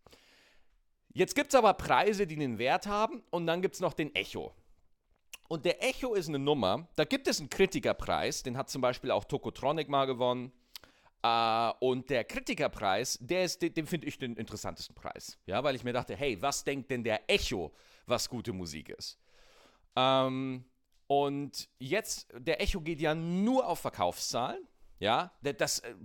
Jetzt 1.12 1.35
gibt 1.35 1.52
es 1.52 1.54
aber 1.54 1.75
Preise, 1.75 2.26
die 2.26 2.37
einen 2.37 2.59
Wert 2.59 2.87
haben 2.87 3.23
und 3.30 3.47
dann 3.47 3.62
gibt 3.62 3.75
es 3.75 3.80
noch 3.80 3.95
den 3.95 4.14
Echo. 4.14 4.54
Und 5.50 5.64
der 5.64 5.83
Echo 5.83 6.14
ist 6.14 6.28
eine 6.28 6.38
Nummer, 6.38 6.87
da 6.95 7.04
gibt 7.04 7.26
es 7.26 7.40
einen 7.40 7.50
Kritikerpreis, 7.50 8.45
den 8.45 8.57
hat 8.57 8.71
zum 8.71 8.80
Beispiel 8.80 9.11
auch 9.11 9.25
Tokotronic 9.25 9.88
mal 9.88 10.07
gewonnen. 10.07 10.52
Uh, 11.26 11.73
und 11.80 12.09
der 12.09 12.23
Kritikerpreis, 12.23 13.19
der 13.21 13.45
ist, 13.45 13.61
den, 13.61 13.75
den 13.75 13.87
finde 13.87 14.07
ich 14.07 14.16
den 14.16 14.37
interessantesten 14.37 14.95
Preis. 14.95 15.38
Ja, 15.47 15.64
weil 15.64 15.75
ich 15.75 15.83
mir 15.83 15.92
dachte, 15.92 16.14
hey, 16.14 16.40
was 16.40 16.62
denkt 16.62 16.88
denn 16.92 17.02
der 17.02 17.28
Echo, 17.28 17.75
was 18.07 18.30
gute 18.30 18.52
Musik 18.52 18.90
ist? 18.90 19.19
Ähm, 19.97 20.64
und 21.09 21.69
jetzt, 21.80 22.28
der 22.38 22.62
Echo 22.62 22.80
geht 22.80 23.00
ja 23.00 23.16
nur 23.16 23.66
auf 23.66 23.80
Verkaufszahlen. 23.80 24.69
Ja, 25.00 25.33
das, 25.42 25.80
äh, 25.80 25.97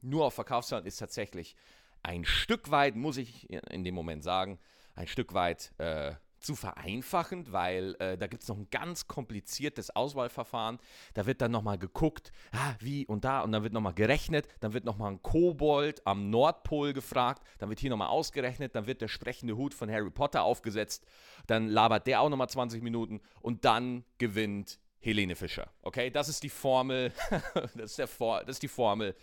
nur 0.00 0.26
auf 0.26 0.34
Verkaufszahlen 0.34 0.86
ist 0.86 0.96
tatsächlich 0.96 1.54
ein 2.02 2.24
Stück 2.24 2.72
weit, 2.72 2.96
muss 2.96 3.16
ich 3.16 3.48
in 3.48 3.84
dem 3.84 3.94
Moment 3.94 4.24
sagen, 4.24 4.58
ein 4.96 5.06
Stück 5.06 5.34
weit 5.34 5.72
äh, 5.78 6.14
zu 6.40 6.54
vereinfachend, 6.54 7.52
weil 7.52 7.96
äh, 7.98 8.16
da 8.16 8.26
gibt 8.26 8.42
es 8.42 8.48
noch 8.48 8.56
ein 8.56 8.68
ganz 8.70 9.06
kompliziertes 9.06 9.94
Auswahlverfahren. 9.94 10.78
Da 11.14 11.26
wird 11.26 11.40
dann 11.40 11.50
nochmal 11.50 11.78
geguckt, 11.78 12.32
ah, 12.52 12.74
wie 12.80 13.06
und 13.06 13.24
da, 13.24 13.40
und 13.40 13.52
dann 13.52 13.62
wird 13.62 13.72
nochmal 13.72 13.94
gerechnet, 13.94 14.48
dann 14.60 14.72
wird 14.72 14.84
nochmal 14.84 15.12
ein 15.12 15.22
Kobold 15.22 16.06
am 16.06 16.30
Nordpol 16.30 16.92
gefragt, 16.92 17.42
dann 17.58 17.68
wird 17.68 17.80
hier 17.80 17.90
nochmal 17.90 18.08
ausgerechnet, 18.08 18.74
dann 18.74 18.86
wird 18.86 19.00
der 19.00 19.08
sprechende 19.08 19.56
Hut 19.56 19.74
von 19.74 19.90
Harry 19.90 20.10
Potter 20.10 20.42
aufgesetzt, 20.42 21.06
dann 21.46 21.68
labert 21.68 22.06
der 22.06 22.20
auch 22.20 22.28
nochmal 22.28 22.48
20 22.48 22.82
Minuten 22.82 23.20
und 23.40 23.64
dann 23.64 24.04
gewinnt 24.18 24.78
Helene 25.00 25.36
Fischer. 25.36 25.70
Okay, 25.82 26.10
das 26.10 26.28
ist 26.28 26.42
die 26.42 26.48
Formel, 26.48 27.12
das, 27.54 27.90
ist 27.90 27.98
der 27.98 28.08
For 28.08 28.40
das 28.40 28.56
ist 28.56 28.62
die 28.62 28.68
Formel 28.68 29.14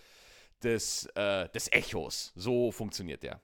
des, 0.64 1.06
äh, 1.16 1.50
des 1.50 1.72
Echos. 1.72 2.32
So 2.36 2.72
funktioniert 2.72 3.24
der. 3.24 3.42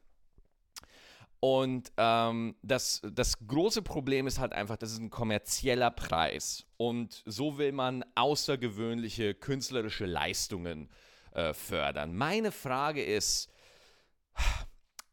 Und 1.42 1.92
ähm, 1.98 2.56
das, 2.62 3.02
das 3.04 3.36
große 3.48 3.82
Problem 3.82 4.28
ist 4.28 4.38
halt 4.38 4.54
einfach, 4.54 4.78
das 4.78 4.92
ist 4.92 5.00
ein 5.00 5.10
kommerzieller 5.10 5.90
Preis. 5.90 6.68
Und 6.78 7.24
so 7.26 7.58
will 7.58 7.72
man 7.72 8.06
außergewöhnliche 8.14 9.34
künstlerische 9.34 10.06
Leistungen 10.06 10.88
äh, 11.32 11.54
fördern. 11.54 12.16
Meine 12.16 12.52
Frage 12.52 13.04
ist, 13.04 13.50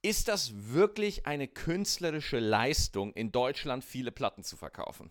ist 0.02 0.28
das 0.28 0.52
wirklich 0.54 1.26
eine 1.26 1.48
künstlerische 1.48 2.40
Leistung, 2.40 3.14
in 3.14 3.32
Deutschland 3.32 3.82
viele 3.82 4.12
Platten 4.12 4.44
zu 4.44 4.58
verkaufen? 4.58 5.10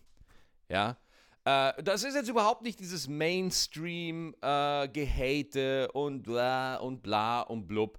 Ja, 0.69 0.97
äh, 1.45 1.81
das 1.81 2.03
ist 2.03 2.13
jetzt 2.13 2.29
überhaupt 2.29 2.61
nicht 2.61 2.79
dieses 2.79 3.07
Mainstream-Gehate 3.07 5.85
äh, 5.85 5.87
und 5.97 6.21
bla 6.21 6.75
und 6.75 7.01
bla 7.01 7.41
und 7.41 7.67
blub. 7.67 7.97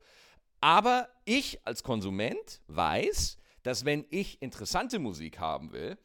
Aber 0.60 1.08
ich 1.24 1.64
als 1.66 1.82
Konsument 1.82 2.60
weiß, 2.66 3.38
dass 3.62 3.84
wenn 3.84 4.04
ich 4.10 4.40
interessante 4.42 4.98
Musik 4.98 5.38
haben 5.38 5.72
will, 5.72 5.98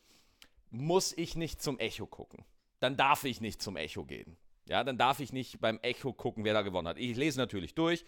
muss 0.70 1.14
ich 1.14 1.36
nicht 1.36 1.62
zum 1.62 1.80
Echo 1.80 2.08
gucken. 2.08 2.46
Dann 2.80 2.98
darf 2.98 3.24
ich 3.24 3.42
nicht 3.42 3.62
zum 3.62 3.78
Echo 3.78 4.06
gehen. 4.06 4.38
Ja, 4.68 4.84
dann 4.84 4.98
darf 4.98 5.20
ich 5.20 5.34
nicht 5.34 5.60
beim 5.60 5.80
Echo 5.82 6.14
gucken, 6.14 6.44
wer 6.44 6.54
da 6.54 6.62
gewonnen 6.62 6.88
hat. 6.88 6.98
Ich 6.98 7.16
lese 7.16 7.40
natürlich 7.40 7.76
durch 7.76 8.06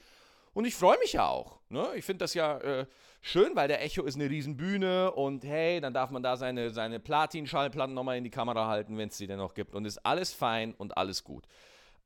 und 0.53 0.65
ich 0.65 0.75
freue 0.75 0.97
mich 0.99 1.13
ja 1.13 1.27
auch. 1.27 1.59
Ne? 1.69 1.87
Ich 1.95 2.05
finde 2.05 2.23
das 2.23 2.33
ja 2.33 2.57
äh, 2.59 2.85
schön, 3.21 3.55
weil 3.55 3.67
der 3.67 3.83
Echo 3.83 4.03
ist 4.03 4.15
eine 4.15 4.29
Riesenbühne 4.29 5.11
und 5.11 5.43
hey, 5.43 5.81
dann 5.81 5.93
darf 5.93 6.11
man 6.11 6.23
da 6.23 6.37
seine, 6.37 6.69
seine 6.69 6.99
Platin-Schallplatten 6.99 7.93
nochmal 7.93 8.17
in 8.17 8.23
die 8.23 8.29
Kamera 8.29 8.67
halten, 8.67 8.97
wenn 8.97 9.09
es 9.09 9.17
sie 9.17 9.27
denn 9.27 9.37
noch 9.37 9.53
gibt. 9.53 9.75
Und 9.75 9.85
ist 9.85 10.05
alles 10.05 10.33
fein 10.33 10.73
und 10.73 10.97
alles 10.97 11.23
gut. 11.23 11.45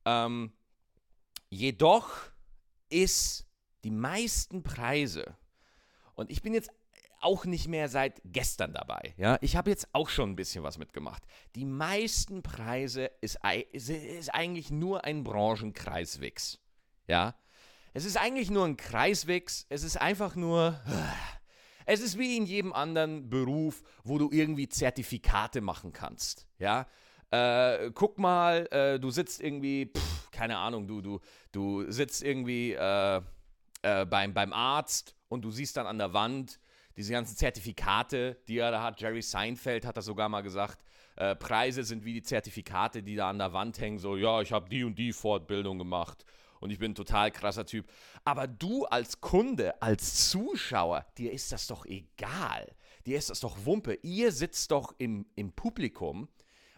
Ähm, 0.05 0.51
jedoch 1.50 2.12
ist 2.89 3.49
die 3.83 3.91
meisten 3.91 4.63
Preise, 4.63 5.36
und 6.15 6.29
ich 6.31 6.41
bin 6.41 6.53
jetzt 6.53 6.71
auch 7.21 7.45
nicht 7.45 7.67
mehr 7.67 7.89
seit 7.89 8.21
gestern 8.25 8.74
dabei. 8.74 9.13
Ja, 9.17 9.38
ich 9.41 9.55
habe 9.55 9.69
jetzt 9.69 9.89
auch 9.93 10.09
schon 10.09 10.31
ein 10.31 10.36
bisschen 10.36 10.63
was 10.63 10.77
mitgemacht. 10.77 11.24
Die 11.55 11.65
meisten 11.65 12.43
Preise 12.43 13.12
ist, 13.21 13.39
ist, 13.71 14.33
eigentlich 14.33 14.71
nur 14.71 15.03
ein 15.03 15.24
Branchenkreiswix. 15.24 16.59
Ja, 17.07 17.36
es 17.93 18.05
ist 18.05 18.17
eigentlich 18.17 18.50
nur 18.50 18.65
ein 18.65 18.77
Kreiswix. 18.77 19.65
Es 19.69 19.83
ist 19.83 19.98
einfach 19.98 20.36
nur. 20.36 20.79
Es 21.86 22.01
ist 22.01 22.19
wie 22.19 22.38
in 22.38 22.45
jedem 22.45 22.71
anderen 22.71 23.31
Beruf, 23.31 23.81
wo 24.03 24.19
du 24.19 24.29
irgendwie 24.31 24.69
Zertifikate 24.69 25.59
machen 25.59 25.91
kannst. 25.91 26.45
Ja. 26.59 26.86
Äh, 27.31 27.89
guck 27.95 28.19
mal, 28.19 28.67
äh, 28.71 29.00
du 29.00 29.09
sitzt 29.09 29.41
irgendwie, 29.41 29.91
pff, 29.95 30.29
keine 30.29 30.57
Ahnung, 30.57 30.88
du, 30.88 31.01
du, 31.01 31.19
du 31.51 31.91
sitzt 31.91 32.24
irgendwie 32.24 32.74
äh, 32.74 33.21
äh 33.81 34.05
beim, 34.05 34.33
beim 34.33 34.53
Arzt 34.53 35.15
und 35.27 35.43
du 35.43 35.51
siehst 35.51 35.77
dann 35.77 35.88
an 35.88 35.98
der 35.98 36.13
Wand 36.13 36.59
diese 36.95 37.13
ganzen 37.13 37.38
Zertifikate, 37.38 38.38
die 38.48 38.57
er 38.57 38.71
da 38.71 38.83
hat. 38.83 39.00
Jerry 39.00 39.21
Seinfeld 39.21 39.86
hat 39.86 39.95
das 39.95 40.05
sogar 40.05 40.27
mal 40.27 40.41
gesagt. 40.41 40.83
Äh, 41.15 41.36
Preise 41.36 41.83
sind 41.83 42.03
wie 42.03 42.13
die 42.13 42.24
Zertifikate, 42.24 43.03
die 43.03 43.15
da 43.15 43.29
an 43.29 43.38
der 43.38 43.53
Wand 43.53 43.79
hängen. 43.79 44.00
So, 44.00 44.17
ja, 44.17 44.41
ich 44.41 44.51
habe 44.51 44.69
die 44.69 44.83
und 44.83 44.98
die 44.98 45.13
Fortbildung 45.13 45.77
gemacht 45.77 46.25
und 46.59 46.71
ich 46.71 46.79
bin 46.79 46.91
ein 46.91 46.95
total 46.95 47.31
krasser 47.31 47.65
Typ. 47.65 47.89
Aber 48.25 48.48
du 48.48 48.86
als 48.86 49.21
Kunde, 49.21 49.81
als 49.81 50.29
Zuschauer, 50.29 51.05
dir 51.17 51.31
ist 51.31 51.51
das 51.51 51.67
doch 51.67 51.86
egal. 51.86 52.75
Dir 53.05 53.17
ist 53.17 53.29
das 53.29 53.39
doch 53.39 53.65
Wumpe. 53.65 53.98
Ihr 54.01 54.31
sitzt 54.31 54.71
doch 54.71 54.93
im, 54.98 55.25
im 55.36 55.51
Publikum 55.53 56.27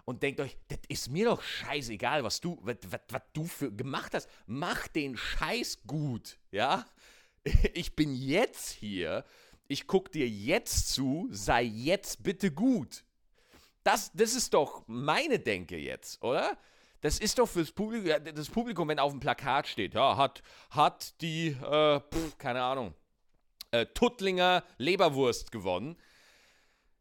und 0.06 0.24
denkt 0.24 0.40
euch, 0.40 0.58
das 0.68 0.80
ist 0.88 1.10
mir 1.10 1.26
doch 1.26 1.42
scheißegal, 1.42 2.24
was 2.24 2.42
du, 2.42 2.58
was, 2.62 2.78
was, 2.90 3.02
was 3.10 3.22
du 3.34 3.46
für 3.46 3.72
gemacht 3.72 4.14
hast. 4.14 4.30
Mach 4.46 4.88
den 4.88 5.18
Scheiß 5.18 5.80
gut, 5.88 6.38
ja? 6.52 6.86
Ich 7.74 7.96
bin 7.96 8.14
jetzt 8.14 8.70
hier, 8.70 9.26
ich 9.68 9.88
guck 9.88 10.12
dir 10.12 10.28
jetzt 10.28 10.94
zu, 10.94 11.28
sei 11.32 11.64
jetzt 11.64 12.22
bitte 12.22 12.52
gut. 12.52 13.04
Das, 13.84 14.12
das 14.14 14.36
ist 14.36 14.54
doch 14.54 14.84
meine 14.86 15.40
Denke 15.40 15.78
jetzt, 15.78 16.22
oder? 16.24 16.56
Das 17.02 17.18
ist 17.18 17.40
doch 17.40 17.48
fürs 17.48 17.72
Publikum, 17.72 18.12
das 18.36 18.50
Publikum, 18.50 18.88
wenn 18.88 19.00
auf 19.00 19.12
dem 19.12 19.20
Plakat 19.20 19.68
steht, 19.68 19.96
ja, 19.96 20.18
hat, 20.18 20.44
hat 20.70 21.20
die, 21.22 21.48
äh, 21.48 22.00
pf, 22.00 22.38
keine 22.38 22.62
Ahnung, 22.62 22.94
äh, 23.72 23.88
Tuttlinger 23.88 24.64
Leberwurst 24.78 25.52
gewonnen. 25.52 25.98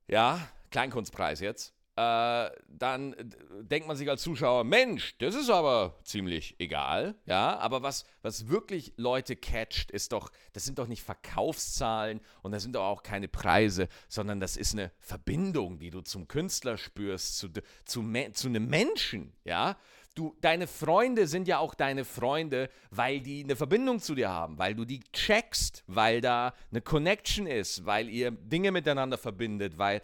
Ja, 0.08 0.48
Kleinkunstpreis 0.70 1.40
jetzt. 1.40 1.74
Äh, 2.00 2.50
dann 2.66 3.14
denkt 3.60 3.86
man 3.86 3.94
sich 3.94 4.08
als 4.08 4.22
Zuschauer, 4.22 4.64
Mensch, 4.64 5.18
das 5.18 5.34
ist 5.34 5.50
aber 5.50 5.98
ziemlich 6.02 6.54
egal, 6.58 7.14
ja, 7.26 7.58
aber 7.58 7.82
was, 7.82 8.06
was 8.22 8.48
wirklich 8.48 8.94
Leute 8.96 9.36
catcht, 9.36 9.90
ist 9.90 10.12
doch, 10.12 10.30
das 10.54 10.64
sind 10.64 10.78
doch 10.78 10.86
nicht 10.86 11.02
Verkaufszahlen 11.02 12.20
und 12.40 12.52
das 12.52 12.62
sind 12.62 12.74
doch 12.74 12.84
auch 12.84 13.02
keine 13.02 13.28
Preise, 13.28 13.88
sondern 14.08 14.40
das 14.40 14.56
ist 14.56 14.72
eine 14.72 14.92
Verbindung, 14.98 15.78
die 15.78 15.90
du 15.90 16.00
zum 16.00 16.26
Künstler 16.26 16.78
spürst, 16.78 17.36
zu, 17.36 17.50
zu, 17.84 18.02
zu 18.32 18.48
einem 18.48 18.66
Menschen, 18.68 19.34
ja, 19.44 19.76
Du, 20.16 20.36
deine 20.40 20.66
Freunde 20.66 21.28
sind 21.28 21.46
ja 21.46 21.58
auch 21.58 21.72
deine 21.72 22.04
Freunde, 22.04 22.68
weil 22.90 23.20
die 23.20 23.44
eine 23.44 23.54
Verbindung 23.54 24.00
zu 24.00 24.16
dir 24.16 24.28
haben, 24.28 24.58
weil 24.58 24.74
du 24.74 24.84
die 24.84 25.00
checkst, 25.12 25.84
weil 25.86 26.20
da 26.20 26.52
eine 26.72 26.80
Connection 26.80 27.46
ist, 27.46 27.86
weil 27.86 28.08
ihr 28.08 28.32
Dinge 28.32 28.72
miteinander 28.72 29.18
verbindet, 29.18 29.78
weil 29.78 30.02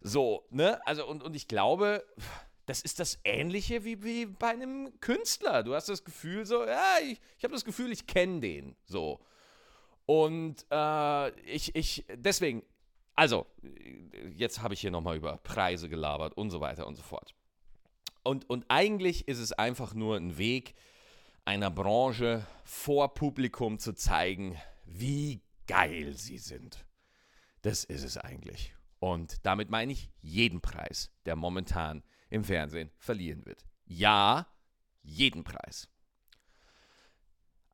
so, 0.00 0.46
ne? 0.50 0.84
Also, 0.86 1.06
und, 1.06 1.22
und 1.22 1.34
ich 1.34 1.48
glaube, 1.48 2.04
das 2.66 2.82
ist 2.82 3.00
das 3.00 3.18
Ähnliche 3.24 3.84
wie, 3.84 4.02
wie 4.02 4.26
bei 4.26 4.48
einem 4.48 4.92
Künstler. 5.00 5.62
Du 5.62 5.74
hast 5.74 5.88
das 5.88 6.04
Gefühl 6.04 6.46
so, 6.46 6.64
ja, 6.64 6.96
ich, 7.02 7.20
ich 7.36 7.44
habe 7.44 7.54
das 7.54 7.64
Gefühl, 7.64 7.92
ich 7.92 8.06
kenne 8.06 8.40
den. 8.40 8.76
So. 8.84 9.20
Und 10.06 10.64
äh, 10.70 11.30
ich, 11.40 11.74
ich, 11.74 12.04
deswegen, 12.14 12.62
Also, 13.14 13.46
jetzt 14.36 14.62
habe 14.62 14.74
ich 14.74 14.80
hier 14.80 14.92
nochmal 14.92 15.16
über 15.16 15.38
Preise 15.38 15.88
gelabert 15.88 16.36
und 16.36 16.50
so 16.50 16.60
weiter 16.60 16.86
und 16.86 16.94
so 16.94 17.02
fort. 17.02 17.34
Und, 18.22 18.48
und 18.48 18.64
eigentlich 18.68 19.26
ist 19.26 19.38
es 19.38 19.52
einfach 19.52 19.94
nur 19.94 20.16
ein 20.16 20.38
Weg 20.38 20.74
einer 21.44 21.70
Branche 21.70 22.46
vor 22.62 23.14
Publikum 23.14 23.78
zu 23.78 23.92
zeigen, 23.94 24.56
wie 24.84 25.40
geil 25.66 26.14
sie 26.14 26.38
sind. 26.38 26.84
Das 27.62 27.82
ist 27.82 28.04
es 28.04 28.18
eigentlich. 28.18 28.74
Und 28.98 29.46
damit 29.46 29.70
meine 29.70 29.92
ich 29.92 30.10
jeden 30.20 30.60
Preis, 30.60 31.10
der 31.24 31.36
momentan 31.36 32.02
im 32.30 32.44
Fernsehen 32.44 32.90
verliehen 32.98 33.44
wird. 33.46 33.64
Ja, 33.86 34.46
jeden 35.02 35.44
Preis. 35.44 35.88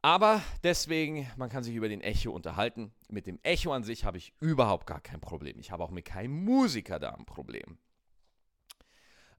Aber 0.02 0.42
deswegen, 0.62 1.26
man 1.36 1.48
kann 1.48 1.64
sich 1.64 1.74
über 1.74 1.88
den 1.88 2.02
Echo 2.02 2.30
unterhalten. 2.30 2.92
Mit 3.08 3.26
dem 3.26 3.40
Echo 3.42 3.72
an 3.72 3.84
sich 3.84 4.04
habe 4.04 4.18
ich 4.18 4.34
überhaupt 4.38 4.86
gar 4.86 5.00
kein 5.00 5.20
Problem. 5.20 5.58
Ich 5.58 5.70
habe 5.70 5.82
auch 5.82 5.90
mit 5.90 6.04
keinem 6.04 6.44
Musiker 6.44 6.98
da 6.98 7.12
ein 7.14 7.24
Problem. 7.24 7.78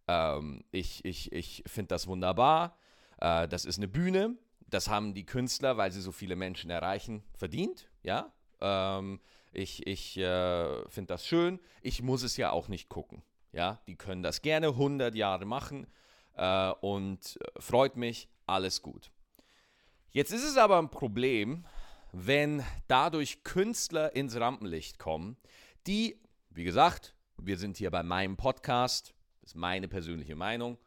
Ähm, 0.07 0.63
ich 0.71 1.05
ich, 1.05 1.31
ich 1.31 1.63
finde 1.67 1.89
das 1.89 2.07
wunderbar. 2.07 2.79
Äh, 3.19 3.47
das 3.47 3.65
ist 3.65 3.77
eine 3.77 3.87
Bühne. 3.87 4.37
Das 4.67 4.89
haben 4.89 5.13
die 5.13 5.27
Künstler, 5.27 5.77
weil 5.77 5.91
sie 5.91 6.01
so 6.01 6.11
viele 6.11 6.35
Menschen 6.35 6.71
erreichen, 6.71 7.23
verdient. 7.35 7.87
Ja. 8.01 8.33
Ähm, 8.59 9.19
ich 9.55 9.85
ich 9.87 10.17
äh, 10.17 10.89
finde 10.89 11.13
das 11.13 11.25
schön. 11.25 11.59
Ich 11.81 12.01
muss 12.01 12.23
es 12.23 12.37
ja 12.37 12.51
auch 12.51 12.67
nicht 12.67 12.89
gucken. 12.89 13.23
Ja. 13.51 13.81
Die 13.87 13.95
können 13.95 14.23
das 14.23 14.41
gerne 14.41 14.67
100 14.67 15.15
Jahre 15.15 15.45
machen. 15.45 15.87
Äh, 16.35 16.71
und 16.81 17.39
äh, 17.39 17.61
freut 17.61 17.95
mich. 17.95 18.29
Alles 18.45 18.81
gut. 18.81 19.11
Jetzt 20.11 20.31
ist 20.31 20.43
es 20.43 20.57
aber 20.57 20.77
ein 20.77 20.89
Problem, 20.89 21.65
wenn 22.11 22.63
dadurch 22.87 23.43
Künstler 23.43 24.15
ins 24.15 24.39
Rampenlicht 24.39 24.99
kommen, 24.99 25.37
die, 25.87 26.21
wie 26.49 26.63
gesagt, 26.63 27.15
wir 27.37 27.57
sind 27.57 27.77
hier 27.77 27.91
bei 27.91 28.03
meinem 28.03 28.37
Podcast, 28.37 29.13
das 29.41 29.51
ist 29.51 29.55
meine 29.55 29.87
persönliche 29.87 30.35
Meinung, 30.35 30.77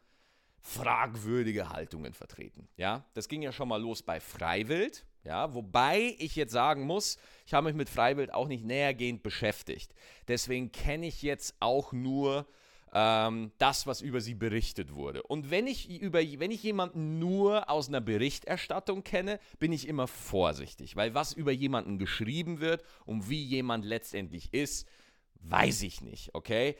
fragwürdige 0.61 1.69
Haltungen 1.69 2.13
vertreten. 2.13 2.67
Ja, 2.75 3.05
das 3.13 3.27
ging 3.27 3.41
ja 3.41 3.51
schon 3.51 3.69
mal 3.69 3.81
los 3.81 4.01
bei 4.01 4.19
Freiwild. 4.19 5.05
Ja, 5.23 5.53
wobei 5.53 6.15
ich 6.17 6.35
jetzt 6.35 6.53
sagen 6.53 6.85
muss, 6.85 7.17
ich 7.45 7.53
habe 7.53 7.67
mich 7.67 7.75
mit 7.75 7.89
Freiwild 7.89 8.33
auch 8.33 8.47
nicht 8.47 8.63
nähergehend 8.63 9.21
beschäftigt. 9.21 9.93
Deswegen 10.27 10.71
kenne 10.71 11.07
ich 11.07 11.21
jetzt 11.21 11.55
auch 11.59 11.91
nur 11.91 12.47
ähm, 12.93 13.51
das, 13.57 13.85
was 13.85 14.01
über 14.01 14.21
sie 14.21 14.33
berichtet 14.33 14.93
wurde. 14.93 15.23
Und 15.23 15.51
wenn 15.51 15.67
ich, 15.67 15.89
über, 15.89 16.19
wenn 16.19 16.51
ich 16.51 16.63
jemanden 16.63 17.19
nur 17.19 17.69
aus 17.69 17.87
einer 17.87 18.01
Berichterstattung 18.01 19.03
kenne, 19.03 19.39
bin 19.59 19.71
ich 19.71 19.87
immer 19.87 20.07
vorsichtig, 20.07 20.95
weil 20.95 21.13
was 21.13 21.33
über 21.33 21.51
jemanden 21.51 21.99
geschrieben 21.99 22.59
wird 22.59 22.83
und 23.05 23.29
wie 23.29 23.43
jemand 23.43 23.85
letztendlich 23.85 24.53
ist, 24.53 24.87
weiß 25.41 25.83
ich 25.83 26.01
nicht, 26.01 26.33
okay? 26.33 26.75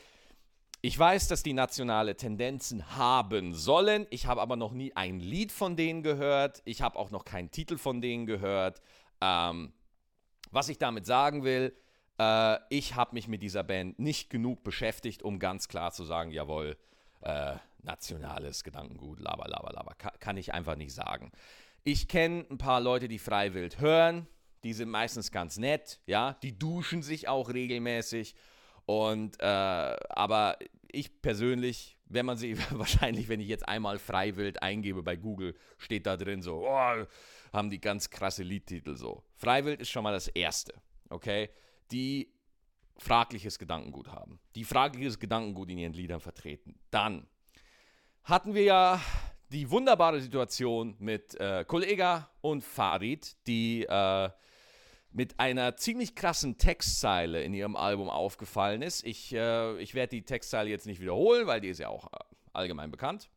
Ich 0.81 0.97
weiß, 0.97 1.27
dass 1.27 1.43
die 1.43 1.51
nationale 1.51 2.15
Tendenzen 2.15 2.95
haben 2.95 3.53
sollen. 3.53 4.07
Ich 4.11 4.27
habe 4.27 4.41
aber 4.41 4.55
noch 4.55 4.71
nie 4.71 4.95
ein 4.95 5.19
Lied 5.19 5.51
von 5.51 5.75
denen 5.75 6.03
gehört. 6.03 6.61
Ich 6.63 6.81
habe 6.81 6.97
auch 6.97 7.11
noch 7.11 7.25
keinen 7.25 7.51
Titel 7.51 7.77
von 7.77 7.99
denen 7.99 8.25
gehört. 8.25 8.81
Ähm, 9.19 9.73
was 10.51 10.69
ich 10.69 10.77
damit 10.77 11.05
sagen 11.05 11.43
will, 11.43 11.75
äh, 12.17 12.59
ich 12.69 12.95
habe 12.95 13.13
mich 13.13 13.27
mit 13.27 13.43
dieser 13.43 13.63
Band 13.63 13.99
nicht 13.99 14.29
genug 14.29 14.63
beschäftigt, 14.63 15.21
um 15.21 15.37
ganz 15.37 15.67
klar 15.67 15.91
zu 15.91 16.05
sagen, 16.05 16.31
jawohl, 16.31 16.77
äh, 17.23 17.55
nationales 17.83 18.63
Gedankengut, 18.63 19.19
laber, 19.19 19.49
laber, 19.49 19.73
laber. 19.73 19.95
Ka 19.95 20.11
kann 20.19 20.37
ich 20.37 20.53
einfach 20.53 20.77
nicht 20.77 20.93
sagen. 20.93 21.33
Ich 21.83 22.07
kenne 22.07 22.45
ein 22.49 22.57
paar 22.57 22.79
Leute, 22.79 23.09
die 23.09 23.19
freiwillig 23.19 23.79
hören. 23.79 24.27
Die 24.63 24.71
sind 24.73 24.89
meistens 24.89 25.31
ganz 25.31 25.57
nett, 25.57 25.99
ja. 26.05 26.37
Die 26.41 26.57
duschen 26.57 27.01
sich 27.01 27.27
auch 27.27 27.49
regelmäßig. 27.49 28.33
Und, 28.89 29.39
äh, 29.39 29.45
aber 29.45 30.57
ich 30.91 31.21
persönlich, 31.21 31.95
wenn 32.07 32.25
man 32.25 32.37
sie, 32.37 32.57
wahrscheinlich, 32.71 33.29
wenn 33.29 33.39
ich 33.39 33.47
jetzt 33.47 33.67
einmal 33.67 33.99
freiwillig 33.99 34.63
eingebe 34.63 35.03
bei 35.03 35.15
Google, 35.15 35.53
steht 35.77 36.07
da 36.07 36.17
drin 36.17 36.41
so, 36.41 36.67
oh, 36.67 37.05
haben 37.53 37.69
die 37.69 37.79
ganz 37.79 38.09
krasse 38.09 38.41
Liedtitel 38.41 38.95
so. 38.95 39.23
Freiwillig 39.35 39.81
ist 39.81 39.91
schon 39.91 40.01
mal 40.01 40.11
das 40.11 40.27
Erste, 40.27 40.73
okay? 41.11 41.51
die 41.91 42.33
fragliches 42.97 43.59
Gedankengut 43.59 44.07
haben, 44.07 44.39
die 44.55 44.63
fragliches 44.63 45.19
Gedankengut 45.19 45.69
in 45.69 45.77
ihren 45.77 45.93
Liedern 45.93 46.19
vertreten. 46.19 46.79
Dann 46.89 47.27
hatten 48.23 48.55
wir 48.55 48.63
ja 48.63 48.99
die 49.51 49.69
wunderbare 49.69 50.19
Situation 50.19 50.95
mit 50.97 51.35
äh, 51.35 51.63
Kollega 51.63 52.31
und 52.41 52.63
Farid, 52.63 53.37
die 53.45 53.83
äh, 53.83 54.31
mit 55.11 55.39
einer 55.39 55.75
ziemlich 55.75 56.15
krassen 56.15 56.57
Textzeile 56.57 57.41
in 57.43 57.53
ihrem 57.53 57.75
Album 57.75 58.09
aufgefallen 58.09 58.81
ist. 58.81 59.03
Ich, 59.05 59.33
äh, 59.33 59.77
ich 59.79 59.95
werde 59.95 60.11
die 60.11 60.23
Textzeile 60.23 60.69
jetzt 60.69 60.85
nicht 60.85 61.01
wiederholen, 61.01 61.47
weil 61.47 61.61
die 61.61 61.69
ist 61.69 61.79
ja 61.79 61.89
auch 61.89 62.11
äh, 62.13 62.17
allgemein 62.53 62.91
bekannt. 62.91 63.29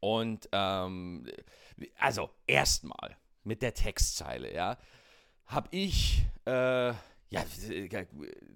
Und 0.00 0.48
ähm, 0.52 1.26
also 1.98 2.30
erstmal 2.46 3.16
mit 3.44 3.62
der 3.62 3.74
Textzeile, 3.74 4.52
ja, 4.52 4.76
habe 5.46 5.68
ich 5.70 6.24
äh, 6.46 6.92
ja, 7.34 7.44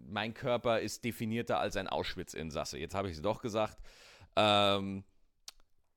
mein 0.09 0.35
Körper 0.35 0.81
ist 0.81 1.05
definierter 1.05 1.59
als 1.59 1.77
ein 1.77 1.89
Auschwitz-Insasse. 1.89 2.79
Jetzt 2.79 2.95
habe 2.95 3.09
ich 3.09 3.17
es 3.17 3.23
doch 3.23 3.43
gesagt. 3.43 3.77
Ähm, 4.37 5.05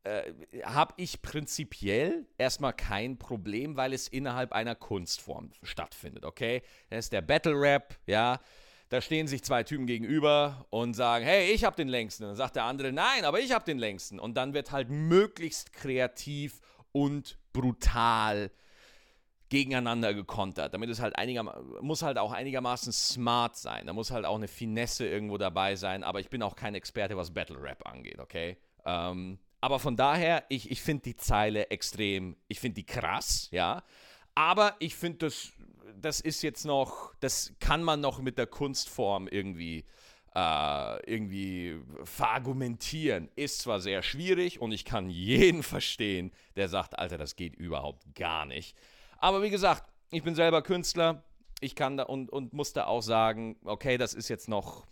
äh, 0.04 0.34
habe 0.64 0.94
ich 0.98 1.22
prinzipiell 1.22 2.26
erstmal 2.38 2.74
kein 2.74 3.18
Problem, 3.18 3.78
weil 3.78 3.94
es 3.94 4.08
innerhalb 4.08 4.52
einer 4.52 4.76
Kunstform 4.76 5.52
stattfindet, 5.62 6.26
okay? 6.26 6.64
Das 6.90 7.06
ist 7.06 7.14
der 7.14 7.22
Battle 7.22 7.54
Rap, 7.54 7.98
ja. 8.08 8.40
Da 8.90 9.00
stehen 9.00 9.28
sich 9.28 9.42
zwei 9.44 9.64
Typen 9.64 9.88
gegenüber 9.88 10.66
und 10.70 10.96
sagen, 10.96 11.24
hey, 11.24 11.52
ich 11.52 11.64
habe 11.64 11.78
den 11.78 11.88
längsten. 11.88 12.24
Und 12.24 12.32
dann 12.32 12.36
sagt 12.36 12.58
der 12.58 12.66
andere, 12.66 12.92
nein, 12.92 13.24
aber 13.24 13.40
ich 13.40 13.54
habe 13.54 13.64
den 13.64 13.78
längsten. 13.78 14.20
Und 14.20 14.36
dann 14.36 14.54
wird 14.54 14.72
halt 14.72 14.90
möglichst 14.90 15.72
kreativ 15.72 16.60
und 16.92 17.38
brutal 17.54 18.52
gegeneinander 19.48 20.14
gekontert. 20.14 20.74
Damit 20.74 20.90
es 20.90 21.00
halt 21.00 21.16
einiger, 21.16 21.44
muss 21.82 22.02
halt 22.02 22.18
auch 22.18 22.34
einigermaßen 22.34 22.92
smart 22.92 23.56
sein. 23.56 23.88
Da 23.88 23.94
muss 23.94 24.12
halt 24.12 24.26
auch 24.26 24.36
eine 24.36 24.50
Finesse 24.50 25.08
irgendwo 25.08 25.38
dabei 25.38 25.78
sein. 25.78 26.04
Aber 26.04 26.20
ich 26.20 26.30
bin 26.30 26.44
auch 26.44 26.58
kein 26.58 26.76
Experte, 26.76 27.16
was 27.16 27.34
Battle 27.34 27.62
Rap 27.62 27.88
angeht, 27.88 28.20
okay? 28.20 28.58
Ähm, 28.86 29.40
aber 29.62 29.78
von 29.78 29.95
daher, 29.95 30.43
ich, 30.50 30.71
ich 30.71 30.82
finde 30.82 31.04
die 31.04 31.15
Zeile 31.15 31.69
extrem, 31.69 32.36
ich 32.47 32.60
finde 32.60 32.76
die 32.76 32.86
krass, 32.86 33.47
ja. 33.52 33.84
Aber 34.34 34.76
ich 34.80 34.95
finde, 34.95 35.19
das, 35.19 35.54
das 36.02 36.19
ist 36.19 36.41
jetzt 36.41 36.65
noch, 36.65 37.13
das 37.19 37.54
kann 37.60 37.84
man 37.84 38.02
noch 38.02 38.19
mit 38.19 38.39
der 38.39 38.47
Kunstform 38.47 39.28
irgendwie, 39.28 39.86
äh, 40.34 41.12
irgendwie 41.12 41.80
verargumentieren. 42.04 43.30
Ist 43.36 43.60
zwar 43.60 43.80
sehr 43.80 44.02
schwierig 44.02 44.60
und 44.60 44.71
ich 44.71 44.84
kann 44.84 45.12
jeden 45.12 45.62
verstehen, 45.63 46.32
der 46.56 46.67
sagt, 46.67 46.97
Alter, 46.97 47.19
das 47.19 47.36
geht 47.36 47.56
überhaupt 47.56 48.15
gar 48.15 48.47
nicht. 48.47 48.76
Aber 49.17 49.43
wie 49.43 49.52
gesagt, 49.52 49.84
ich 50.10 50.24
bin 50.24 50.34
selber 50.34 50.63
Künstler. 50.63 51.24
Ich 51.60 51.76
kann 51.76 51.97
da 51.97 52.04
und, 52.04 52.32
und 52.32 52.54
muss 52.54 52.74
da 52.74 52.88
auch 52.88 53.04
sagen, 53.04 53.58
okay, 53.63 54.00
das 54.00 54.15
ist 54.15 54.28
jetzt 54.28 54.50
noch 54.50 54.88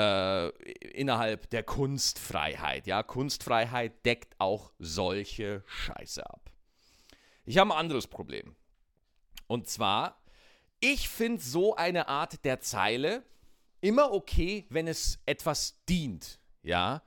äh, 0.00 0.48
innerhalb 0.88 1.50
der 1.50 1.62
Kunstfreiheit. 1.62 2.86
Ja, 2.86 3.02
Kunstfreiheit 3.02 4.04
deckt 4.06 4.34
auch 4.38 4.72
solche 4.78 5.62
Scheiße 5.66 6.28
ab. 6.28 6.50
Ich 7.44 7.58
habe 7.58 7.72
ein 7.72 7.78
anderes 7.78 8.06
Problem. 8.06 8.56
Und 9.46 9.68
zwar, 9.68 10.22
ich 10.80 11.08
finde 11.08 11.42
so 11.42 11.76
eine 11.76 12.08
Art 12.08 12.44
der 12.44 12.60
Zeile 12.60 13.24
immer 13.80 14.12
okay, 14.12 14.66
wenn 14.70 14.86
es 14.88 15.18
etwas 15.26 15.82
dient. 15.88 16.38
Ja, 16.62 17.02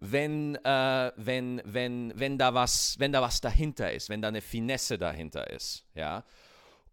wenn, 0.00 0.54
äh, 0.64 1.12
wenn, 1.16 1.60
wenn, 1.64 2.12
wenn, 2.14 2.38
da 2.38 2.54
was, 2.54 2.98
wenn 2.98 3.12
da 3.12 3.20
was 3.20 3.40
dahinter 3.40 3.92
ist, 3.92 4.08
wenn 4.08 4.22
da 4.22 4.28
eine 4.28 4.42
Finesse 4.42 4.96
dahinter 4.96 5.50
ist. 5.50 5.84
Ja? 5.94 6.24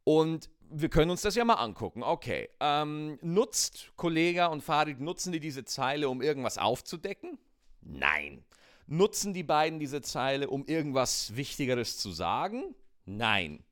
Und 0.04 0.50
wir 0.78 0.90
können 0.90 1.12
uns 1.12 1.22
das 1.22 1.36
ja 1.36 1.46
mal 1.46 1.56
angucken. 1.56 2.04
Okay, 2.04 2.50
ähm, 2.60 3.18
nutzt 3.22 3.94
Kollega 3.96 4.48
und 4.48 4.62
Farid, 4.62 5.00
nutzen 5.00 5.32
die 5.32 5.40
diese 5.40 5.64
Zeile, 5.64 6.10
um 6.10 6.22
irgendwas 6.22 6.58
aufzudecken? 6.58 7.38
Nein. 7.82 8.44
Nutzen 8.88 9.34
die 9.34 9.44
beiden 9.44 9.80
diese 9.80 10.02
Zeile, 10.02 10.50
um 10.50 10.66
irgendwas 10.66 11.36
Wichtigeres 11.36 11.98
zu 11.98 12.12
sagen? 12.12 12.76
Nein. 13.06 13.64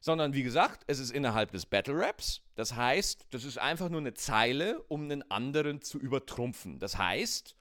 Sondern 0.00 0.34
wie 0.34 0.42
gesagt, 0.42 0.82
es 0.88 0.98
ist 0.98 1.10
innerhalb 1.10 1.52
des 1.52 1.64
Battle 1.64 1.98
Raps. 1.98 2.42
Das 2.54 2.76
heißt, 2.76 3.26
das 3.30 3.44
ist 3.44 3.58
einfach 3.58 3.88
nur 3.88 4.00
eine 4.00 4.14
Zeile, 4.14 4.82
um 4.88 5.04
einen 5.04 5.28
anderen 5.30 5.80
zu 5.80 5.98
übertrumpfen. 5.98 6.78
Das 6.78 6.98
heißt, 6.98 7.56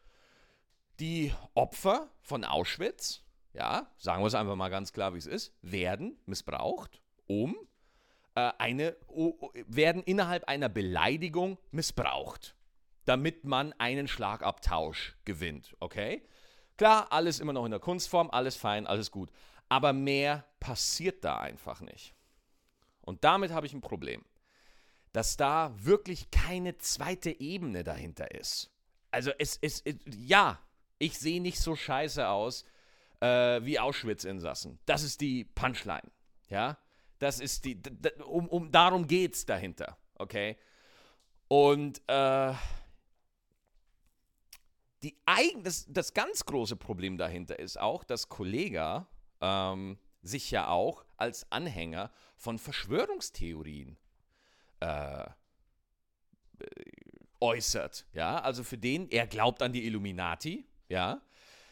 die 0.99 1.33
Opfer 1.53 2.09
von 2.21 2.43
Auschwitz, 2.43 3.23
ja, 3.53 3.89
sagen 3.97 4.21
wir 4.21 4.27
es 4.27 4.35
einfach 4.35 4.55
mal 4.55 4.69
ganz 4.69 4.91
klar, 4.91 5.13
wie 5.13 5.19
es 5.19 5.27
ist, 5.27 5.53
werden 5.61 6.19
missbraucht, 6.25 7.01
um 7.27 7.55
äh, 8.35 8.51
eine, 8.57 8.95
oh, 9.07 9.51
werden 9.67 10.03
innerhalb 10.03 10.45
einer 10.45 10.69
Beleidigung 10.69 11.57
missbraucht, 11.71 12.55
damit 13.05 13.43
man 13.45 13.73
einen 13.79 14.07
Schlagabtausch 14.07 15.17
gewinnt, 15.25 15.75
okay? 15.79 16.23
Klar, 16.77 17.11
alles 17.11 17.39
immer 17.39 17.53
noch 17.53 17.65
in 17.65 17.71
der 17.71 17.79
Kunstform, 17.79 18.29
alles 18.31 18.55
fein, 18.55 18.87
alles 18.87 19.11
gut. 19.11 19.29
Aber 19.69 19.93
mehr 19.93 20.45
passiert 20.59 21.23
da 21.23 21.37
einfach 21.39 21.81
nicht. 21.81 22.15
Und 23.01 23.23
damit 23.23 23.51
habe 23.51 23.65
ich 23.65 23.73
ein 23.73 23.81
Problem. 23.81 24.23
dass 25.13 25.35
da 25.37 25.73
wirklich 25.77 26.31
keine 26.31 26.77
zweite 26.77 27.39
Ebene 27.39 27.83
dahinter 27.83 28.31
ist. 28.31 28.71
Also 29.11 29.31
es 29.39 29.57
ist, 29.57 29.83
ja, 30.05 30.59
ich 30.99 31.19
sehe 31.19 31.41
nicht 31.41 31.59
so 31.59 31.75
scheiße 31.75 32.27
aus 32.27 32.63
äh, 33.19 33.61
wie 33.63 33.79
Auschwitz-Insassen. 33.79 34.79
Das 34.85 35.03
ist 35.03 35.21
die 35.21 35.43
Punchline, 35.43 36.09
ja. 36.49 36.77
Das 37.21 37.39
ist 37.39 37.65
die, 37.65 37.79
um, 38.25 38.47
um 38.47 38.71
darum 38.71 39.05
geht's 39.05 39.45
dahinter, 39.45 39.95
okay. 40.15 40.57
Und 41.47 42.01
äh, 42.07 42.53
die 45.03 45.15
eigen, 45.27 45.63
das, 45.63 45.85
das 45.87 46.15
ganz 46.15 46.43
große 46.45 46.75
Problem 46.77 47.19
dahinter 47.19 47.59
ist 47.59 47.79
auch, 47.79 48.03
dass 48.03 48.27
Kollega 48.27 49.05
ähm, 49.39 49.99
sich 50.23 50.49
ja 50.49 50.69
auch 50.69 51.05
als 51.15 51.45
Anhänger 51.51 52.11
von 52.37 52.57
Verschwörungstheorien 52.57 53.97
äh, 54.79 55.25
äußert. 57.39 58.07
Ja, 58.13 58.39
also 58.39 58.63
für 58.63 58.79
den, 58.79 59.07
er 59.11 59.27
glaubt 59.27 59.61
an 59.61 59.73
die 59.73 59.85
Illuminati, 59.85 60.65
ja, 60.89 61.21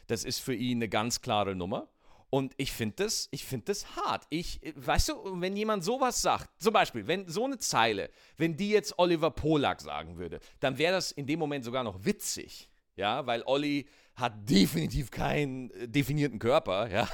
das 0.05 0.25
ist 0.25 0.38
für 0.41 0.53
ihn 0.53 0.77
eine 0.77 0.89
ganz 0.89 1.21
klare 1.21 1.55
Nummer. 1.55 1.89
Und 2.29 2.53
ich 2.57 2.71
finde 2.71 3.03
das, 3.03 3.27
ich 3.31 3.43
finde 3.43 3.65
das 3.65 3.95
hart. 3.95 4.25
Ich, 4.29 4.61
weißt 4.75 5.09
du, 5.09 5.41
wenn 5.41 5.55
jemand 5.55 5.83
sowas 5.83 6.21
sagt, 6.21 6.49
zum 6.61 6.73
Beispiel, 6.73 7.07
wenn 7.07 7.27
so 7.27 7.45
eine 7.45 7.57
Zeile, 7.57 8.11
wenn 8.37 8.55
die 8.55 8.69
jetzt 8.69 8.99
Oliver 8.99 9.31
Polak 9.31 9.81
sagen 9.81 10.17
würde, 10.17 10.39
dann 10.59 10.77
wäre 10.77 10.93
das 10.93 11.11
in 11.11 11.25
dem 11.25 11.39
Moment 11.39 11.65
sogar 11.65 11.83
noch 11.83 12.05
witzig. 12.05 12.69
Ja, 12.95 13.25
weil 13.25 13.43
Olli 13.45 13.87
hat 14.15 14.49
definitiv 14.49 15.09
keinen 15.09 15.71
äh, 15.71 15.87
definierten 15.87 16.37
Körper, 16.37 16.89
ja. 16.91 17.07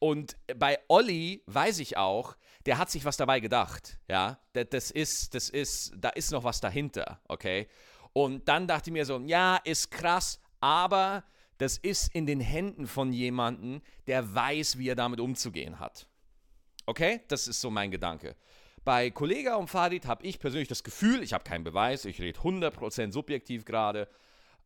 Und 0.00 0.36
bei 0.56 0.80
Olli 0.88 1.44
weiß 1.46 1.78
ich 1.78 1.96
auch, 1.96 2.36
der 2.66 2.78
hat 2.78 2.90
sich 2.90 3.04
was 3.04 3.16
dabei 3.16 3.38
gedacht, 3.38 3.98
ja. 4.08 4.40
Das 4.52 4.90
ist, 4.90 5.34
das 5.34 5.48
ist, 5.48 5.92
da 5.96 6.08
ist 6.10 6.32
noch 6.32 6.42
was 6.42 6.60
dahinter, 6.60 7.20
okay. 7.28 7.68
Und 8.12 8.46
dann 8.48 8.66
dachte 8.66 8.90
ich 8.90 8.92
mir 8.92 9.06
so, 9.06 9.20
ja, 9.20 9.56
ist 9.64 9.90
krass, 9.90 10.40
aber 10.60 11.24
das 11.62 11.78
ist 11.78 12.12
in 12.12 12.26
den 12.26 12.40
Händen 12.40 12.88
von 12.88 13.12
jemandem, 13.12 13.82
der 14.08 14.34
weiß, 14.34 14.78
wie 14.78 14.88
er 14.88 14.96
damit 14.96 15.20
umzugehen 15.20 15.78
hat. 15.78 16.08
Okay, 16.86 17.20
das 17.28 17.46
ist 17.46 17.60
so 17.60 17.70
mein 17.70 17.92
Gedanke. 17.92 18.34
Bei 18.84 19.10
Kollega 19.10 19.54
und 19.54 19.68
Fadid 19.68 20.06
habe 20.06 20.26
ich 20.26 20.40
persönlich 20.40 20.66
das 20.66 20.82
Gefühl, 20.82 21.22
ich 21.22 21.32
habe 21.32 21.44
keinen 21.44 21.62
Beweis, 21.62 22.04
ich 22.04 22.20
rede 22.20 22.40
100% 22.40 23.12
subjektiv 23.12 23.64
gerade, 23.64 24.08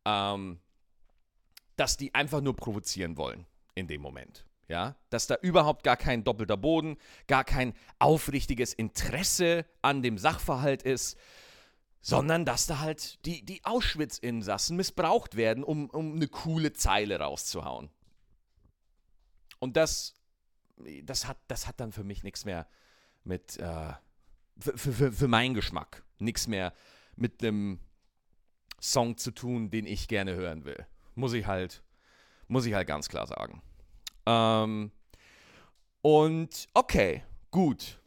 ähm, 0.05 0.59
dass 1.75 1.97
die 1.97 2.15
einfach 2.15 2.41
nur 2.41 2.55
provozieren 2.55 3.15
wollen 3.15 3.45
in 3.75 3.87
dem 3.87 4.01
Moment. 4.01 4.47
Ja, 4.67 4.95
dass 5.11 5.27
da 5.27 5.35
überhaupt 5.35 5.83
gar 5.83 5.95
kein 5.95 6.23
doppelter 6.23 6.57
Boden, 6.57 6.97
gar 7.27 7.43
kein 7.43 7.73
aufrichtiges 7.99 8.73
Interesse 8.73 9.65
an 9.83 10.01
dem 10.01 10.17
Sachverhalt 10.17 10.81
ist, 10.81 11.15
sondern 12.01 12.45
dass 12.45 12.67
da 12.67 12.79
halt 12.79 13.25
die, 13.25 13.43
die 13.43 13.63
Auschwitz-Insassen 13.65 14.77
missbraucht 14.77 15.35
werden, 15.35 15.63
um, 15.63 15.89
um 15.89 16.15
eine 16.15 16.27
coole 16.27 16.73
Zeile 16.73 17.19
rauszuhauen. 17.19 17.89
Und 19.59 19.75
das, 19.77 20.15
das, 21.03 21.27
hat, 21.27 21.37
das 21.47 21.67
hat 21.67 21.79
dann 21.79 21.91
für 21.91 22.03
mich 22.03 22.23
nichts 22.23 22.45
mehr 22.45 22.67
mit, 23.23 23.57
äh, 23.57 23.93
für, 24.59 24.77
für, 24.77 25.11
für 25.11 25.27
meinen 25.27 25.53
Geschmack, 25.53 26.03
nichts 26.19 26.47
mehr 26.47 26.73
mit 27.15 27.43
einem 27.43 27.79
Song 28.79 29.17
zu 29.17 29.31
tun, 29.31 29.69
den 29.69 29.85
ich 29.85 30.07
gerne 30.07 30.35
hören 30.35 30.65
will. 30.65 30.85
Muss 31.15 31.33
ich 31.33 31.47
halt, 31.47 31.83
muss 32.47 32.65
ich 32.65 32.73
halt 32.73 32.87
ganz 32.87 33.09
klar 33.09 33.25
sagen. 33.27 33.61
Ähm, 34.25 34.91
und 36.01 36.67
okay, 36.73 37.23
gut. 37.51 37.99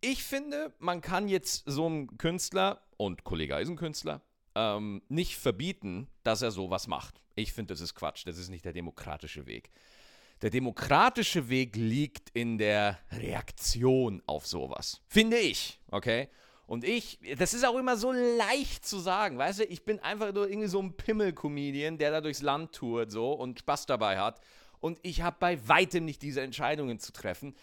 Ich 0.00 0.22
finde, 0.22 0.72
man 0.78 1.00
kann 1.00 1.28
jetzt 1.28 1.64
so 1.66 1.86
einem 1.86 2.18
Künstler 2.18 2.82
und 2.96 3.24
Kollege 3.24 3.56
Eisenkünstler 3.56 4.22
ähm, 4.54 5.02
nicht 5.08 5.36
verbieten, 5.36 6.08
dass 6.22 6.42
er 6.42 6.50
sowas 6.50 6.86
macht. 6.86 7.22
Ich 7.34 7.52
finde, 7.52 7.74
das 7.74 7.80
ist 7.80 7.94
Quatsch. 7.94 8.26
Das 8.26 8.38
ist 8.38 8.48
nicht 8.48 8.64
der 8.64 8.72
demokratische 8.72 9.46
Weg. 9.46 9.70
Der 10.42 10.50
demokratische 10.50 11.48
Weg 11.48 11.74
liegt 11.74 12.30
in 12.30 12.58
der 12.58 12.98
Reaktion 13.10 14.22
auf 14.26 14.46
sowas. 14.46 15.00
Finde 15.08 15.38
ich, 15.38 15.80
okay? 15.90 16.28
Und 16.66 16.84
ich, 16.84 17.18
das 17.38 17.54
ist 17.54 17.66
auch 17.66 17.76
immer 17.76 17.96
so 17.96 18.12
leicht 18.12 18.86
zu 18.86 18.98
sagen, 18.98 19.38
weißt 19.38 19.60
du, 19.60 19.64
ich 19.64 19.84
bin 19.84 19.98
einfach 20.00 20.32
nur 20.32 20.48
irgendwie 20.48 20.68
so 20.68 20.80
ein 20.80 20.96
Pimmel-Comedian, 20.96 21.98
der 21.98 22.10
da 22.10 22.20
durchs 22.20 22.42
Land 22.42 22.72
tourt 22.72 23.10
so 23.10 23.32
und 23.32 23.58
Spaß 23.60 23.86
dabei 23.86 24.18
hat. 24.18 24.40
Und 24.78 25.00
ich 25.02 25.22
habe 25.22 25.36
bei 25.40 25.66
weitem 25.66 26.04
nicht 26.04 26.22
diese 26.22 26.42
Entscheidungen 26.42 27.00
zu 27.00 27.12
treffen. 27.12 27.56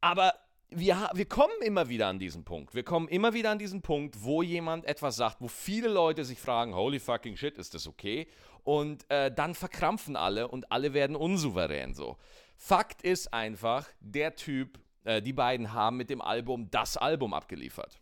Aber 0.00 0.32
wir, 0.70 1.10
wir 1.14 1.26
kommen 1.26 1.54
immer 1.62 1.88
wieder 1.88 2.08
an 2.08 2.18
diesen 2.18 2.44
Punkt. 2.44 2.74
Wir 2.74 2.82
kommen 2.82 3.08
immer 3.08 3.32
wieder 3.32 3.50
an 3.50 3.58
diesen 3.58 3.82
Punkt, 3.82 4.22
wo 4.22 4.42
jemand 4.42 4.84
etwas 4.84 5.16
sagt, 5.16 5.40
wo 5.40 5.48
viele 5.48 5.88
Leute 5.88 6.24
sich 6.24 6.38
fragen, 6.38 6.74
holy 6.74 6.98
fucking 6.98 7.36
shit, 7.36 7.56
ist 7.58 7.74
das 7.74 7.86
okay? 7.86 8.26
Und 8.64 9.08
äh, 9.10 9.32
dann 9.32 9.54
verkrampfen 9.54 10.16
alle 10.16 10.48
und 10.48 10.72
alle 10.72 10.92
werden 10.92 11.14
unsouverän 11.14 11.94
so. 11.94 12.16
Fakt 12.56 13.02
ist 13.02 13.32
einfach, 13.32 13.88
der 14.00 14.34
Typ, 14.34 14.80
äh, 15.04 15.22
die 15.22 15.32
beiden 15.32 15.72
haben 15.72 15.96
mit 15.96 16.10
dem 16.10 16.20
Album 16.20 16.68
das 16.70 16.96
Album 16.96 17.32
abgeliefert. 17.32 18.00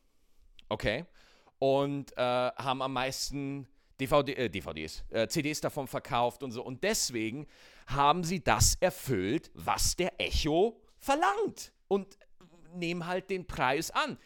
Okay. 0.68 1.04
Und 1.58 2.16
äh, 2.16 2.20
haben 2.20 2.82
am 2.82 2.92
meisten 2.92 3.68
DVD, 4.00 4.32
äh, 4.34 4.50
DVDs, 4.50 5.04
äh, 5.10 5.28
CDs 5.28 5.60
davon 5.60 5.86
verkauft 5.86 6.42
und 6.42 6.50
so. 6.50 6.62
Und 6.62 6.82
deswegen 6.82 7.46
haben 7.86 8.24
sie 8.24 8.42
das 8.42 8.74
erfüllt, 8.76 9.50
was 9.54 9.96
der 9.96 10.18
Echo 10.20 10.80
verlangt. 10.98 11.72
Und 11.88 12.18
nehmen 12.76 13.06
halt 13.06 13.30
den 13.30 13.46
Preis 13.46 13.90
an. 13.90 14.18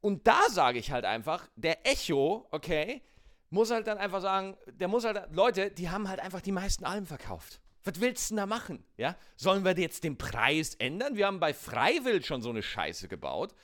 Und 0.00 0.26
da 0.26 0.40
sage 0.48 0.78
ich 0.78 0.92
halt 0.92 1.04
einfach, 1.04 1.48
der 1.56 1.86
Echo, 1.86 2.46
okay, 2.50 3.02
muss 3.50 3.70
halt 3.70 3.86
dann 3.86 3.98
einfach 3.98 4.20
sagen, 4.20 4.56
der 4.66 4.88
muss 4.88 5.04
halt, 5.04 5.28
Leute, 5.32 5.70
die 5.70 5.90
haben 5.90 6.08
halt 6.08 6.20
einfach 6.20 6.40
die 6.40 6.52
meisten 6.52 6.84
Alben 6.84 7.06
verkauft. 7.06 7.60
Was 7.84 8.00
willst 8.00 8.30
du 8.30 8.34
denn 8.34 8.42
da 8.42 8.46
machen? 8.46 8.84
Ja? 8.96 9.16
Sollen 9.36 9.64
wir 9.64 9.76
jetzt 9.78 10.04
den 10.04 10.18
Preis 10.18 10.74
ändern? 10.76 11.16
Wir 11.16 11.26
haben 11.26 11.40
bei 11.40 11.54
Freiwill 11.54 12.24
schon 12.24 12.42
so 12.42 12.50
eine 12.50 12.62
Scheiße 12.62 13.08
gebaut. 13.08 13.54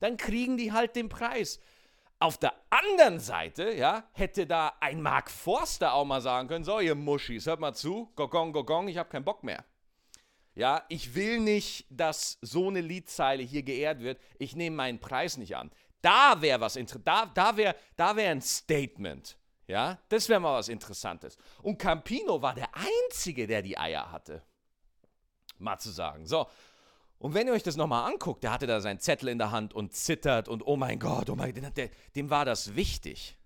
Dann 0.00 0.16
kriegen 0.16 0.56
die 0.56 0.72
halt 0.72 0.96
den 0.96 1.08
Preis. 1.08 1.60
Auf 2.18 2.38
der 2.38 2.54
anderen 2.70 3.20
Seite, 3.20 3.72
ja, 3.74 4.04
hätte 4.12 4.46
da 4.46 4.72
ein 4.80 5.02
Mark 5.02 5.30
Forster 5.30 5.92
auch 5.92 6.06
mal 6.06 6.22
sagen 6.22 6.48
können: 6.48 6.64
So, 6.64 6.80
ihr 6.80 6.94
Muschis, 6.94 7.46
hört 7.46 7.60
mal 7.60 7.74
zu, 7.74 8.10
gogong, 8.16 8.52
gogong, 8.52 8.88
ich 8.88 8.96
habe 8.96 9.10
keinen 9.10 9.24
Bock 9.24 9.44
mehr. 9.44 9.64
Ja, 10.56 10.82
ich 10.88 11.14
will 11.14 11.38
nicht, 11.40 11.86
dass 11.90 12.38
so 12.40 12.68
eine 12.68 12.80
Liedzeile 12.80 13.42
hier 13.42 13.62
geehrt 13.62 14.00
wird. 14.00 14.18
Ich 14.38 14.56
nehme 14.56 14.74
meinen 14.74 14.98
Preis 14.98 15.36
nicht 15.36 15.54
an. 15.54 15.70
Da 16.00 16.40
wäre 16.40 16.60
was 16.60 16.78
da, 17.04 17.26
da 17.26 17.56
wäre 17.56 17.76
da 17.94 18.16
wär 18.16 18.30
ein 18.30 18.40
Statement. 18.40 19.36
Ja, 19.68 19.98
das 20.08 20.28
wäre 20.28 20.40
mal 20.40 20.58
was 20.58 20.68
Interessantes. 20.68 21.36
Und 21.60 21.78
Campino 21.78 22.40
war 22.40 22.54
der 22.54 22.70
Einzige, 22.74 23.46
der 23.46 23.60
die 23.60 23.76
Eier 23.76 24.10
hatte. 24.10 24.42
Mal 25.58 25.78
zu 25.78 25.90
sagen. 25.90 26.26
So, 26.26 26.46
und 27.18 27.34
wenn 27.34 27.46
ihr 27.48 27.52
euch 27.52 27.62
das 27.62 27.76
nochmal 27.76 28.10
anguckt, 28.10 28.42
der 28.42 28.52
hatte 28.52 28.66
da 28.66 28.80
seinen 28.80 29.00
Zettel 29.00 29.28
in 29.28 29.38
der 29.38 29.50
Hand 29.50 29.74
und 29.74 29.94
zittert 29.94 30.48
und 30.48 30.66
oh 30.66 30.76
mein 30.76 30.98
Gott, 30.98 31.28
oh 31.28 31.36
mein 31.36 31.54
Gott, 31.54 31.76
der, 31.76 31.90
dem 32.14 32.30
war 32.30 32.44
das 32.46 32.76
wichtig. 32.76 33.36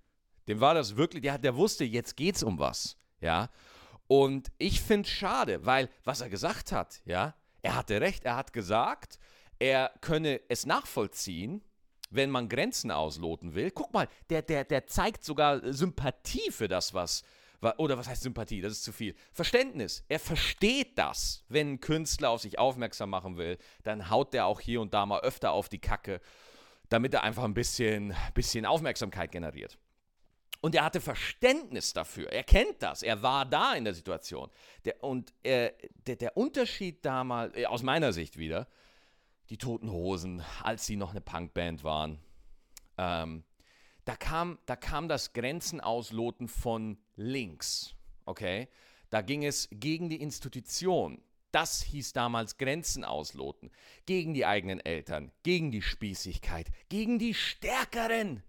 Dem 0.47 0.61
war 0.61 0.75
das 0.75 0.97
wirklich, 0.97 1.23
der, 1.23 1.39
der 1.39 1.57
wusste, 1.57 1.85
jetzt 1.85 2.17
geht's 2.17 2.43
um 2.43 2.59
was. 2.59 2.97
Ja. 3.21 3.49
Und 4.11 4.51
ich 4.59 4.81
finde 4.81 5.07
es 5.07 5.15
schade, 5.15 5.65
weil 5.65 5.89
was 6.03 6.21
er 6.21 6.29
gesagt 6.29 6.73
hat, 6.73 7.01
ja, 7.05 7.37
er 7.63 7.77
hatte 7.77 8.01
recht, 8.01 8.25
er 8.25 8.35
hat 8.35 8.53
gesagt, 8.53 9.21
er 9.61 9.93
könne 10.01 10.41
es 10.49 10.67
nachvollziehen, 10.67 11.63
wenn 12.11 12.29
man 12.29 12.49
Grenzen 12.49 12.91
ausloten 12.91 13.55
will. 13.55 13.71
Guck 13.71 13.93
mal, 13.93 14.09
der, 14.29 14.43
der, 14.43 14.65
der 14.65 14.89
zeigt 14.89 15.25
sogar 15.25 15.61
Sympathie 15.73 16.51
für 16.51 16.67
das, 16.67 16.93
was, 16.93 17.23
oder 17.77 17.97
was 17.99 18.09
heißt 18.09 18.23
Sympathie? 18.23 18.61
Das 18.61 18.73
ist 18.73 18.83
zu 18.83 18.91
viel. 18.91 19.15
Verständnis. 19.33 20.03
Er 20.09 20.19
versteht 20.19 20.99
das. 20.99 21.45
Wenn 21.49 21.75
ein 21.75 21.81
Künstler 21.81 22.31
auf 22.31 22.41
sich 22.41 22.59
aufmerksam 22.59 23.11
machen 23.11 23.37
will, 23.37 23.59
dann 23.85 24.11
haut 24.11 24.35
der 24.35 24.47
auch 24.47 24.59
hier 24.59 24.81
und 24.81 24.93
da 24.93 25.07
mal 25.07 25.21
öfter 25.21 25.53
auf 25.53 25.69
die 25.69 25.79
Kacke, 25.79 26.21
damit 26.89 27.15
er 27.15 27.23
einfach 27.23 27.45
ein 27.45 27.55
bisschen, 27.55 28.13
bisschen 28.35 28.67
Aufmerksamkeit 28.67 29.31
generiert. 29.31 29.79
Und 30.61 30.75
er 30.75 30.85
hatte 30.85 31.01
Verständnis 31.01 31.93
dafür. 31.93 32.31
Er 32.31 32.45
kennt 32.45 32.83
das. 32.83 33.03
Er 33.03 33.23
war 33.23 33.47
da 33.47 33.75
in 33.75 33.85
der 33.85 33.95
Situation. 33.95 34.51
Der, 34.85 35.03
und 35.03 35.33
äh, 35.43 35.73
der, 36.07 36.17
der, 36.17 36.37
Unterschied 36.37 37.05
damals, 37.05 37.57
äh, 37.57 37.67
aus 37.67 37.83
meiner 37.83 38.13
Sicht 38.13 38.37
wieder, 38.37 38.69
die 39.49 39.57
Toten 39.57 39.91
Hosen, 39.91 40.43
als 40.63 40.87
sie 40.87 40.97
noch 40.97 41.11
eine 41.11 41.23
Punkband 41.23 41.83
waren, 41.83 42.21
ähm, 42.99 43.45
da 44.05 44.17
kam, 44.17 44.59
da 44.67 44.77
kam 44.77 45.09
das 45.09 45.33
Grenzenausloten 45.33 46.49
von 46.49 46.99
links. 47.17 47.95
Okay? 48.27 48.69
Da 49.09 49.23
ging 49.23 49.45
es 49.45 49.69
gegen 49.73 50.09
die 50.09 50.21
Institution. 50.21 51.23
Das 51.53 51.83
hieß 51.83 52.13
damals 52.13 52.59
Grenzen 52.59 53.05
ausloten. 53.05 53.71
Gegen 54.07 54.35
die 54.35 54.47
eigenen 54.47 54.79
Eltern, 54.81 55.33
gegen 55.43 55.73
die 55.73 55.83
Spießigkeit, 55.83 56.71
gegen 56.89 57.19
die 57.19 57.35
Stärkeren. 57.35 58.43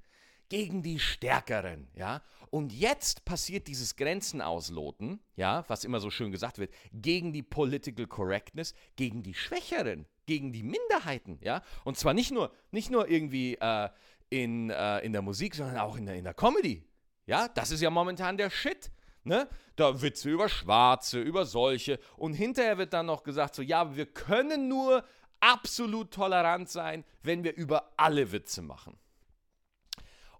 Gegen 0.51 0.83
die 0.83 0.99
Stärkeren, 0.99 1.87
ja. 1.95 2.21
Und 2.49 2.73
jetzt 2.73 3.23
passiert 3.23 3.67
dieses 3.67 3.95
Grenzen 3.95 4.41
ausloten, 4.41 5.21
ja, 5.37 5.63
was 5.69 5.85
immer 5.85 6.01
so 6.01 6.09
schön 6.09 6.33
gesagt 6.33 6.59
wird, 6.59 6.73
gegen 6.91 7.31
die 7.31 7.41
Political 7.41 8.05
Correctness, 8.05 8.73
gegen 8.97 9.23
die 9.23 9.33
Schwächeren, 9.33 10.05
gegen 10.25 10.51
die 10.51 10.63
Minderheiten, 10.63 11.39
ja. 11.41 11.61
Und 11.85 11.97
zwar 11.97 12.13
nicht 12.13 12.31
nur, 12.31 12.51
nicht 12.71 12.91
nur 12.91 13.07
irgendwie, 13.07 13.55
äh, 13.55 13.87
in, 14.29 14.71
äh, 14.71 14.99
in 14.99 15.13
der 15.13 15.21
Musik, 15.21 15.55
sondern 15.55 15.77
auch 15.77 15.95
in 15.95 16.05
der, 16.05 16.15
in 16.15 16.25
der 16.25 16.33
Comedy. 16.33 16.83
Ja, 17.27 17.47
das 17.47 17.71
ist 17.71 17.79
ja 17.79 17.89
momentan 17.89 18.35
der 18.35 18.49
Shit. 18.49 18.91
Ne? 19.23 19.47
Da 19.77 20.01
Witze 20.01 20.29
über 20.29 20.49
Schwarze, 20.49 21.21
über 21.21 21.45
solche. 21.45 21.97
Und 22.17 22.33
hinterher 22.33 22.77
wird 22.77 22.91
dann 22.91 23.05
noch 23.05 23.23
gesagt, 23.23 23.55
so, 23.55 23.61
ja, 23.61 23.95
wir 23.95 24.07
können 24.07 24.67
nur 24.67 25.05
absolut 25.39 26.11
tolerant 26.11 26.69
sein, 26.69 27.05
wenn 27.23 27.45
wir 27.45 27.55
über 27.55 27.93
alle 27.95 28.33
Witze 28.33 28.61
machen. 28.61 28.97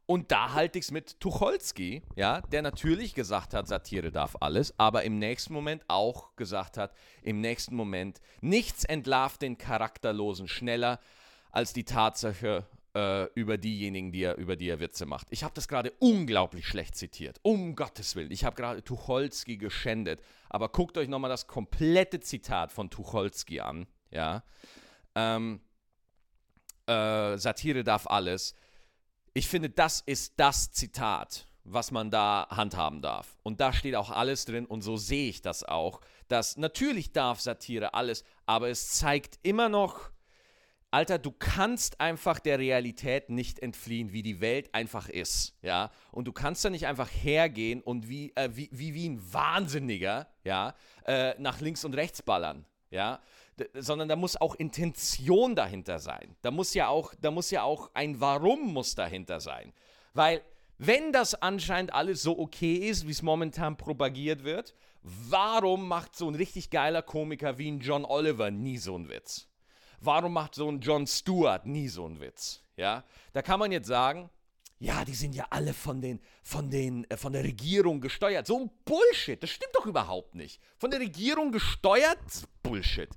Und 0.06 0.32
da 0.32 0.54
halte 0.54 0.80
ich 0.80 0.86
es 0.86 0.92
mit 0.92 1.20
Tucholsky, 1.20 2.02
ja, 2.16 2.42
der 2.42 2.62
natürlich 2.62 3.14
gesagt 3.14 3.54
hat, 3.54 3.68
Satire 3.68 4.12
darf 4.12 4.36
alles, 4.42 4.78
aber 4.78 5.04
im 5.04 5.20
nächsten 5.20 5.54
Moment 5.54 5.84
auch 5.88 6.36
gesagt 6.36 6.78
hat, 6.78 6.94
im 7.22 7.40
nächsten 7.40 7.76
Moment, 7.76 8.20
nichts 8.42 8.84
entlarvt 8.84 9.42
den 9.42 9.58
Charakterlosen 9.58 10.48
schneller 10.48 11.00
als 11.52 11.74
die 11.74 11.86
Tatsache 11.86 12.66
äh, 12.94 13.26
über 13.36 13.58
diejenigen, 13.58 14.12
die 14.12 14.24
er, 14.24 14.38
über 14.38 14.56
die 14.56 14.70
er 14.70 14.80
Witze 14.80 15.06
macht. 15.06 15.28
Ich 15.30 15.44
habe 15.44 15.54
das 15.54 15.68
gerade 15.68 15.92
unglaublich 16.00 16.68
schlecht 16.68 16.96
zitiert. 16.96 17.40
Um 17.42 17.76
Gottes 17.76 18.16
Willen. 18.16 18.32
Ich 18.32 18.44
habe 18.44 18.56
gerade 18.56 18.84
Tucholsky 18.84 19.58
geschändet. 19.58 20.22
Aber 20.50 20.70
guckt 20.70 20.98
euch 20.98 21.08
nochmal 21.08 21.30
das 21.30 21.48
komplette 21.48 22.20
Zitat 22.20 22.72
von 22.72 22.90
Tucholsky 22.90 23.62
an. 23.62 23.88
Ja. 24.10 24.44
Ähm, 25.16 25.62
äh, 26.88 27.38
Satire 27.38 27.84
darf 27.84 28.08
alles. 28.08 28.56
Ich 29.34 29.48
finde, 29.48 29.70
das 29.70 30.02
ist 30.02 30.34
das 30.38 30.72
Zitat, 30.72 31.48
was 31.64 31.92
man 31.92 32.12
da 32.12 32.48
handhaben 32.50 33.02
darf. 33.02 33.38
Und 33.44 33.62
da 33.62 33.72
steht 33.72 33.96
auch 33.96 34.12
alles 34.12 34.46
drin 34.46 34.66
und 34.66 34.82
so 34.82 34.98
sehe 34.98 35.30
ich 35.30 35.42
das 35.42 35.64
auch. 35.64 36.02
Dass 36.28 36.58
natürlich 36.58 37.14
darf 37.14 37.40
Satire 37.40 37.94
alles, 37.94 38.24
aber 38.46 38.70
es 38.70 38.94
zeigt 38.94 39.40
immer 39.44 39.70
noch 39.70 40.12
Alter, 40.94 41.18
du 41.18 41.32
kannst 41.32 42.02
einfach 42.02 42.40
der 42.40 42.60
Realität 42.60 43.30
nicht 43.30 43.60
entfliehen, 43.60 44.12
wie 44.12 44.24
die 44.24 44.42
Welt 44.42 44.76
einfach 44.76 45.08
ist, 45.08 45.56
ja. 45.62 45.90
Und 46.12 46.26
du 46.26 46.34
kannst 46.34 46.66
da 46.66 46.70
nicht 46.70 46.86
einfach 46.86 47.08
hergehen 47.10 47.82
und 47.82 48.10
wie, 48.10 48.34
äh, 48.36 48.50
wie, 48.52 48.70
wie, 48.74 48.94
wie 48.94 49.08
ein 49.08 49.34
Wahnsinniger, 49.34 50.28
ja, 50.44 50.76
äh, 51.06 51.34
nach 51.40 51.62
links 51.62 51.86
und 51.86 51.96
rechts 51.96 52.22
ballern, 52.22 52.66
ja. 52.90 53.22
Sondern 53.74 54.08
da 54.08 54.16
muss 54.16 54.40
auch 54.40 54.56
Intention 54.56 55.56
dahinter 55.56 56.00
sein. 56.00 56.36
Da 56.42 56.52
muss 56.52 56.74
ja 56.74 56.88
auch, 56.88 57.14
da 57.20 57.32
muss 57.32 57.52
ja 57.52 57.64
auch 57.64 57.92
ein 57.94 58.20
Warum 58.20 58.74
muss 58.74 58.96
dahinter 58.96 59.40
sein. 59.40 59.74
Weil, 60.14 60.42
wenn 60.78 61.14
das 61.14 61.36
anscheinend 61.36 61.94
alles 61.94 62.22
so 62.22 62.38
okay 62.40 62.76
ist, 62.76 63.08
wie 63.08 63.12
es 63.12 63.22
momentan 63.22 63.78
propagiert 63.78 64.44
wird, 64.44 64.74
warum 65.04 65.88
macht 65.88 66.16
so 66.16 66.28
ein 66.28 66.36
richtig 66.36 66.70
geiler 66.70 67.02
Komiker 67.02 67.58
wie 67.58 67.70
ein 67.70 67.80
John 67.80 68.06
Oliver 68.06 68.52
nie 68.52 68.78
so 68.78 68.96
einen 68.96 69.10
Witz? 69.10 69.48
Warum 70.00 70.34
macht 70.34 70.56
so 70.56 70.68
ein 70.68 70.80
John 70.80 71.06
Stewart 71.06 71.66
nie 71.66 71.88
so 71.88 72.06
einen 72.06 72.20
Witz? 72.20 72.64
Ja, 72.76 73.04
da 73.34 73.42
kann 73.44 73.60
man 73.60 73.72
jetzt 73.72 73.88
sagen, 73.88 74.30
ja, 74.82 75.06
die 75.06 75.14
sind 75.14 75.36
ja 75.36 75.46
alle 75.52 75.76
von, 75.76 76.02
den, 76.02 76.20
von, 76.42 76.72
den, 76.72 77.08
äh, 77.12 77.16
von 77.16 77.34
der 77.34 77.44
Regierung 77.44 78.02
gesteuert. 78.02 78.48
So 78.48 78.58
ein 78.58 78.72
Bullshit, 78.84 79.42
das 79.42 79.52
stimmt 79.52 79.76
doch 79.76 79.86
überhaupt 79.86 80.34
nicht. 80.34 80.60
Von 80.80 80.90
der 80.90 81.00
Regierung 81.00 81.52
gesteuert? 81.52 82.18
Bullshit. 82.64 83.10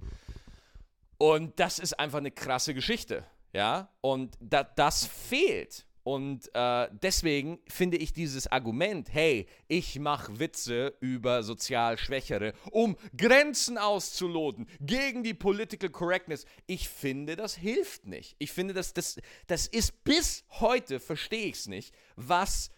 Und 1.18 1.58
das 1.60 1.78
ist 1.78 1.98
einfach 1.98 2.18
eine 2.18 2.30
krasse 2.30 2.74
Geschichte. 2.74 3.24
Ja, 3.52 3.88
und 4.00 4.36
da, 4.40 4.64
das 4.64 5.06
fehlt. 5.06 5.86
Und 6.04 6.54
äh, 6.54 6.88
deswegen 7.02 7.58
finde 7.66 7.96
ich 7.96 8.12
dieses 8.12 8.46
Argument, 8.46 9.08
hey, 9.10 9.46
ich 9.68 9.98
mache 9.98 10.38
Witze 10.38 10.94
über 11.00 11.42
sozial 11.42 11.96
Schwächere, 11.96 12.52
um 12.70 12.96
Grenzen 13.16 13.78
auszuloten 13.78 14.68
gegen 14.80 15.22
die 15.22 15.32
Political 15.32 15.88
Correctness, 15.88 16.44
ich 16.66 16.90
finde, 16.90 17.36
das 17.36 17.54
hilft 17.54 18.06
nicht. 18.06 18.36
Ich 18.38 18.52
finde, 18.52 18.74
das, 18.74 18.92
das, 18.92 19.18
das 19.46 19.66
ist 19.66 20.04
bis 20.04 20.44
heute, 20.50 21.00
verstehe 21.00 21.46
ich 21.46 21.54
es 21.54 21.68
nicht, 21.68 21.94
was, 22.16 22.70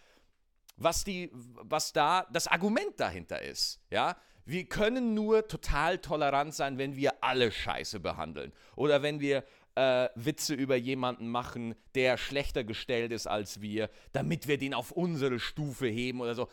was, 0.77 1.03
die, 1.03 1.29
was 1.33 1.91
da 1.91 2.25
das 2.31 2.47
Argument 2.47 2.97
dahinter 2.97 3.41
ist. 3.41 3.81
Ja? 3.89 4.15
Wir 4.47 4.63
können 4.63 5.13
nur 5.13 5.45
total 5.49 5.97
tolerant 5.97 6.53
sein, 6.53 6.77
wenn 6.77 6.95
wir 6.95 7.21
alle 7.21 7.51
Scheiße 7.51 7.99
behandeln. 7.99 8.53
Oder 8.77 9.01
wenn 9.01 9.19
wir 9.19 9.43
äh, 9.75 10.07
Witze 10.15 10.53
über 10.53 10.77
jemanden 10.77 11.27
machen, 11.27 11.75
der 11.95 12.15
schlechter 12.15 12.63
gestellt 12.63 13.11
ist 13.11 13.27
als 13.27 13.59
wir, 13.59 13.89
damit 14.13 14.47
wir 14.47 14.57
den 14.57 14.73
auf 14.73 14.93
unsere 14.93 15.41
Stufe 15.41 15.87
heben 15.87 16.21
oder 16.21 16.33
so. 16.33 16.47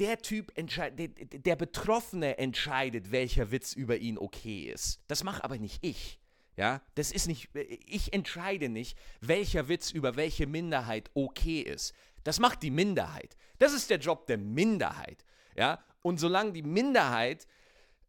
Der 0.00 0.16
Typ 0.22 0.50
entscheidet, 0.56 0.98
der, 0.98 1.40
der 1.40 1.56
Betroffene 1.56 2.38
entscheidet, 2.38 3.10
welcher 3.10 3.50
Witz 3.50 3.74
über 3.74 3.98
ihn 3.98 4.16
okay 4.16 4.62
ist. 4.62 5.02
Das 5.08 5.24
mache 5.24 5.44
aber 5.44 5.58
nicht 5.58 5.84
ich. 5.84 6.18
Ja, 6.56 6.80
das 6.94 7.12
ist 7.12 7.26
nicht, 7.26 7.50
ich 7.86 8.14
entscheide 8.14 8.70
nicht, 8.70 8.98
welcher 9.20 9.68
Witz 9.68 9.90
über 9.90 10.16
welche 10.16 10.46
Minderheit 10.46 11.10
okay 11.12 11.60
ist. 11.60 11.92
Das 12.24 12.40
macht 12.40 12.62
die 12.62 12.70
Minderheit. 12.70 13.36
Das 13.58 13.74
ist 13.74 13.90
der 13.90 13.98
Job 13.98 14.26
der 14.26 14.38
Minderheit. 14.38 15.22
Ja, 15.54 15.78
und 16.02 16.18
solange 16.18 16.52
die 16.52 16.62
Minderheit, 16.62 17.46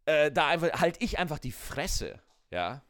äh, 0.06 0.32
da 0.32 0.48
einfach, 0.48 0.82
halt 0.82 0.98
ich 1.00 1.20
einfach 1.20 1.40
die 1.40 1.52
Fresse. 1.52 2.20
Ja, 2.52 2.84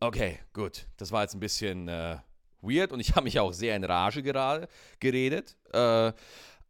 Okay, 0.00 0.38
gut. 0.52 0.86
Das 0.96 1.10
war 1.10 1.22
jetzt 1.22 1.34
ein 1.34 1.40
bisschen 1.40 1.88
äh, 1.88 2.18
weird 2.60 2.92
und 2.92 3.00
ich 3.00 3.16
habe 3.16 3.24
mich 3.24 3.40
auch 3.40 3.52
sehr 3.52 3.74
in 3.74 3.82
Rage 3.82 4.22
gerade 4.22 4.68
geredet. 5.00 5.56
Äh, 5.72 6.12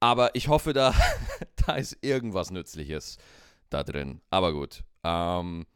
aber 0.01 0.35
ich 0.35 0.49
hoffe, 0.49 0.73
da, 0.73 0.95
da 1.67 1.77
ist 1.77 1.99
irgendwas 2.01 2.51
Nützliches 2.51 3.19
da 3.69 3.85
drin. 3.85 4.23
Aber 4.31 4.55
gut. 4.55 4.83
Ähm, 5.05 5.67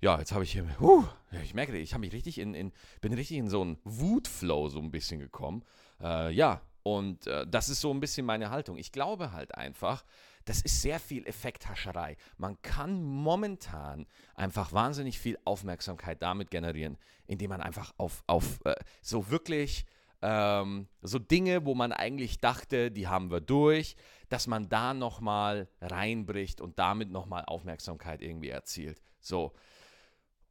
ja, 0.00 0.20
jetzt 0.20 0.30
habe 0.30 0.44
ich 0.44 0.52
hier. 0.52 0.66
Uh, 0.80 1.04
ich 1.42 1.52
merke, 1.52 1.76
ich 1.76 1.94
habe 1.94 2.02
mich 2.02 2.12
richtig 2.12 2.38
in, 2.38 2.54
in, 2.54 2.72
bin 3.00 3.12
richtig 3.12 3.38
in 3.38 3.48
so 3.48 3.60
einen 3.60 3.78
Wutflow 3.82 4.68
so 4.68 4.78
ein 4.78 4.92
bisschen 4.92 5.18
gekommen. 5.18 5.64
Äh, 6.00 6.30
ja, 6.30 6.60
und 6.84 7.26
äh, 7.26 7.44
das 7.48 7.68
ist 7.68 7.80
so 7.80 7.90
ein 7.92 7.98
bisschen 7.98 8.24
meine 8.24 8.50
Haltung. 8.50 8.76
Ich 8.76 8.92
glaube 8.92 9.32
halt 9.32 9.52
einfach, 9.56 10.04
das 10.48 10.62
ist 10.62 10.80
sehr 10.80 10.98
viel 10.98 11.26
Effekthascherei. 11.26 12.16
Man 12.38 12.60
kann 12.62 13.02
momentan 13.02 14.06
einfach 14.34 14.72
wahnsinnig 14.72 15.18
viel 15.18 15.38
Aufmerksamkeit 15.44 16.22
damit 16.22 16.50
generieren, 16.50 16.96
indem 17.26 17.50
man 17.50 17.60
einfach 17.60 17.92
auf, 17.98 18.24
auf 18.26 18.60
äh, 18.64 18.74
so 19.02 19.30
wirklich 19.30 19.84
ähm, 20.22 20.88
so 21.02 21.18
Dinge, 21.18 21.66
wo 21.66 21.74
man 21.74 21.92
eigentlich 21.92 22.40
dachte, 22.40 22.90
die 22.90 23.08
haben 23.08 23.30
wir 23.30 23.40
durch, 23.40 23.94
dass 24.30 24.46
man 24.46 24.68
da 24.70 24.94
nochmal 24.94 25.68
reinbricht 25.82 26.60
und 26.62 26.78
damit 26.78 27.10
nochmal 27.10 27.44
Aufmerksamkeit 27.46 28.22
irgendwie 28.22 28.48
erzielt. 28.48 29.02
So. 29.20 29.52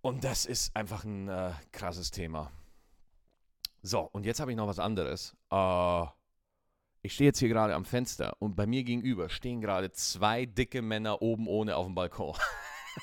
Und 0.01 0.23
das 0.23 0.45
ist 0.45 0.75
einfach 0.75 1.03
ein 1.05 1.27
äh, 1.27 1.51
krasses 1.71 2.11
Thema. 2.11 2.51
So, 3.81 4.01
und 4.01 4.25
jetzt 4.25 4.39
habe 4.39 4.51
ich 4.51 4.57
noch 4.57 4.67
was 4.67 4.79
anderes. 4.79 5.35
Äh, 5.49 6.05
ich 7.07 7.13
stehe 7.13 7.29
jetzt 7.29 7.39
hier 7.39 7.47
gerade 7.47 7.73
am 7.73 7.85
Fenster 7.85 8.35
und 8.39 8.57
bei 8.57 8.67
mir 8.67 8.83
gegenüber 8.83 9.29
stehen 9.29 9.61
gerade 9.61 9.93
zwei 9.93 10.45
dicke 10.45 10.81
Männer 10.81 11.21
oben 11.21 11.47
ohne 11.47 11.77
auf 11.77 11.85
dem 11.85 11.95
Balkon. 11.95 12.35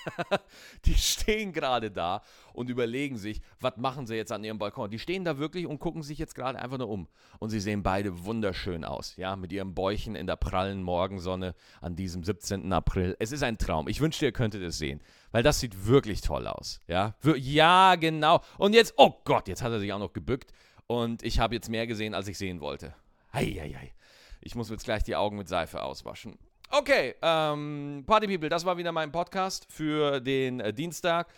die 0.85 0.93
stehen 0.93 1.55
gerade 1.55 1.91
da 1.91 2.21
und 2.53 2.69
überlegen 2.69 3.17
sich, 3.17 3.41
was 3.61 3.79
machen 3.79 4.07
sie 4.07 4.15
jetzt 4.15 4.31
an 4.31 4.45
ihrem 4.45 4.59
Balkon. 4.59 4.91
Die 4.91 4.99
stehen 4.99 5.25
da 5.25 5.39
wirklich 5.39 5.67
und 5.67 5.79
gucken 5.79 6.03
sich 6.03 6.19
jetzt 6.19 6.35
gerade 6.35 6.59
einfach 6.59 6.77
nur 6.77 6.91
um. 6.91 7.09
Und 7.39 7.49
sie 7.49 7.61
sehen 7.61 7.83
beide 7.83 8.27
wunderschön 8.27 8.85
aus, 8.85 9.17
ja, 9.17 9.37
mit 9.37 9.53
ihrem 9.53 9.75
Bäuchen 9.75 10.17
in 10.17 10.27
der 10.27 10.37
prallen 10.37 10.83
Morgensonne 10.83 11.55
an 11.81 11.97
diesem 11.97 12.25
17. 12.25 12.71
April. 12.75 13.17
Es 13.19 13.33
ist 13.33 13.43
ein 13.43 13.57
Traum. 13.57 13.89
Ich 13.89 14.03
wünschte, 14.03 14.27
ihr 14.27 14.33
könntet 14.33 14.61
es 14.61 14.77
sehen, 14.77 15.01
weil 15.33 15.43
das 15.43 15.61
sieht 15.61 15.87
wirklich 15.87 16.21
toll 16.21 16.47
aus, 16.47 16.81
ja. 16.89 17.15
Ja, 17.37 17.95
genau. 17.95 18.43
Und 18.59 18.75
jetzt, 18.75 18.93
oh 18.99 19.15
Gott, 19.25 19.49
jetzt 19.49 19.63
hat 19.63 19.73
er 19.73 19.81
sich 19.81 19.95
auch 19.95 19.99
noch 19.99 20.13
gebückt 20.13 20.53
und 20.89 21.23
ich 21.23 21.39
habe 21.39 21.55
jetzt 21.55 21.71
mehr 21.71 21.87
gesehen, 21.87 22.13
als 22.13 22.29
ich 22.29 22.37
sehen 22.37 22.61
wollte. 22.61 22.95
Eieiei. 23.35 23.93
Ich 24.41 24.55
muss 24.55 24.71
jetzt 24.71 24.85
gleich 24.85 25.03
die 25.03 25.17
Augen 25.17 25.37
mit 25.37 25.49
Seife 25.49 25.83
auswaschen. 25.83 26.39
Okay, 26.71 27.15
ähm, 27.23 28.05
Party 28.07 28.27
People, 28.27 28.49
das 28.49 28.65
war 28.65 28.77
wieder 28.77 28.93
mein 28.93 29.11
Podcast 29.11 29.67
für 29.71 30.21
den 30.21 30.61
äh, 30.61 30.73
Dienstag. 30.73 31.29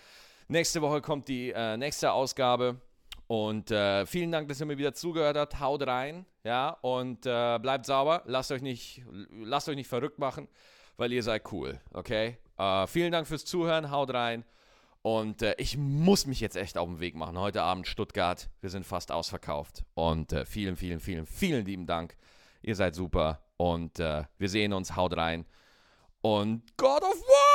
Nächste 0.49 0.83
Woche 0.83 1.01
kommt 1.01 1.29
die 1.29 1.51
äh, 1.51 1.77
nächste 1.77 2.13
Ausgabe. 2.13 2.81
Und 3.27 3.71
äh, 3.71 4.07
vielen 4.07 4.31
Dank, 4.31 4.49
dass 4.49 4.61
ihr 4.61 4.67
mir 4.67 4.79
wieder 4.79 4.95
zugehört 4.95 5.37
habt. 5.37 5.59
Haut 5.59 5.87
rein, 5.87 6.27
ja, 6.45 6.77
und 6.81 7.27
äh, 7.27 7.59
bleibt 7.59 7.87
sauber. 7.87 8.23
Lasst 8.27 8.53
euch 8.53 8.63
nicht, 8.63 9.03
lasst 9.31 9.69
euch 9.69 9.75
nicht 9.75 9.89
verrückt 9.89 10.19
machen, 10.19 10.49
weil 10.97 11.13
ihr 11.13 11.23
seid 11.23 11.51
cool, 11.51 11.81
okay? 11.93 12.39
Äh, 12.59 12.87
vielen 12.87 13.11
Dank 13.11 13.27
fürs 13.27 13.45
Zuhören. 13.45 13.91
Haut 13.91 14.13
rein. 14.15 14.45
Und 15.07 15.41
äh, 15.41 15.55
ich 15.59 15.77
muss 15.77 16.27
mich 16.27 16.41
jetzt 16.41 16.57
echt 16.57 16.77
auf 16.77 16.89
den 16.89 16.99
Weg 16.99 17.15
machen. 17.15 17.39
Heute 17.39 17.63
Abend 17.63 17.87
Stuttgart. 17.87 18.51
Wir 18.61 18.71
sind 18.71 18.85
fast 18.85 19.13
ausverkauft. 19.13 19.85
Und 19.95 20.33
äh, 20.33 20.45
vielen, 20.45 20.75
vielen, 20.75 20.99
vielen, 20.99 21.27
vielen 21.27 21.65
lieben 21.65 21.87
Dank. 21.87 22.17
Ihr 22.61 22.75
seid 22.75 22.97
super. 22.97 23.41
Und 23.57 24.01
äh, 24.01 24.25
wir 24.37 24.49
sehen 24.49 24.73
uns. 24.73 24.97
Haut 24.97 25.17
rein. 25.17 25.47
Und 26.23 26.77
God 26.77 27.03
of 27.03 27.21
War! 27.21 27.47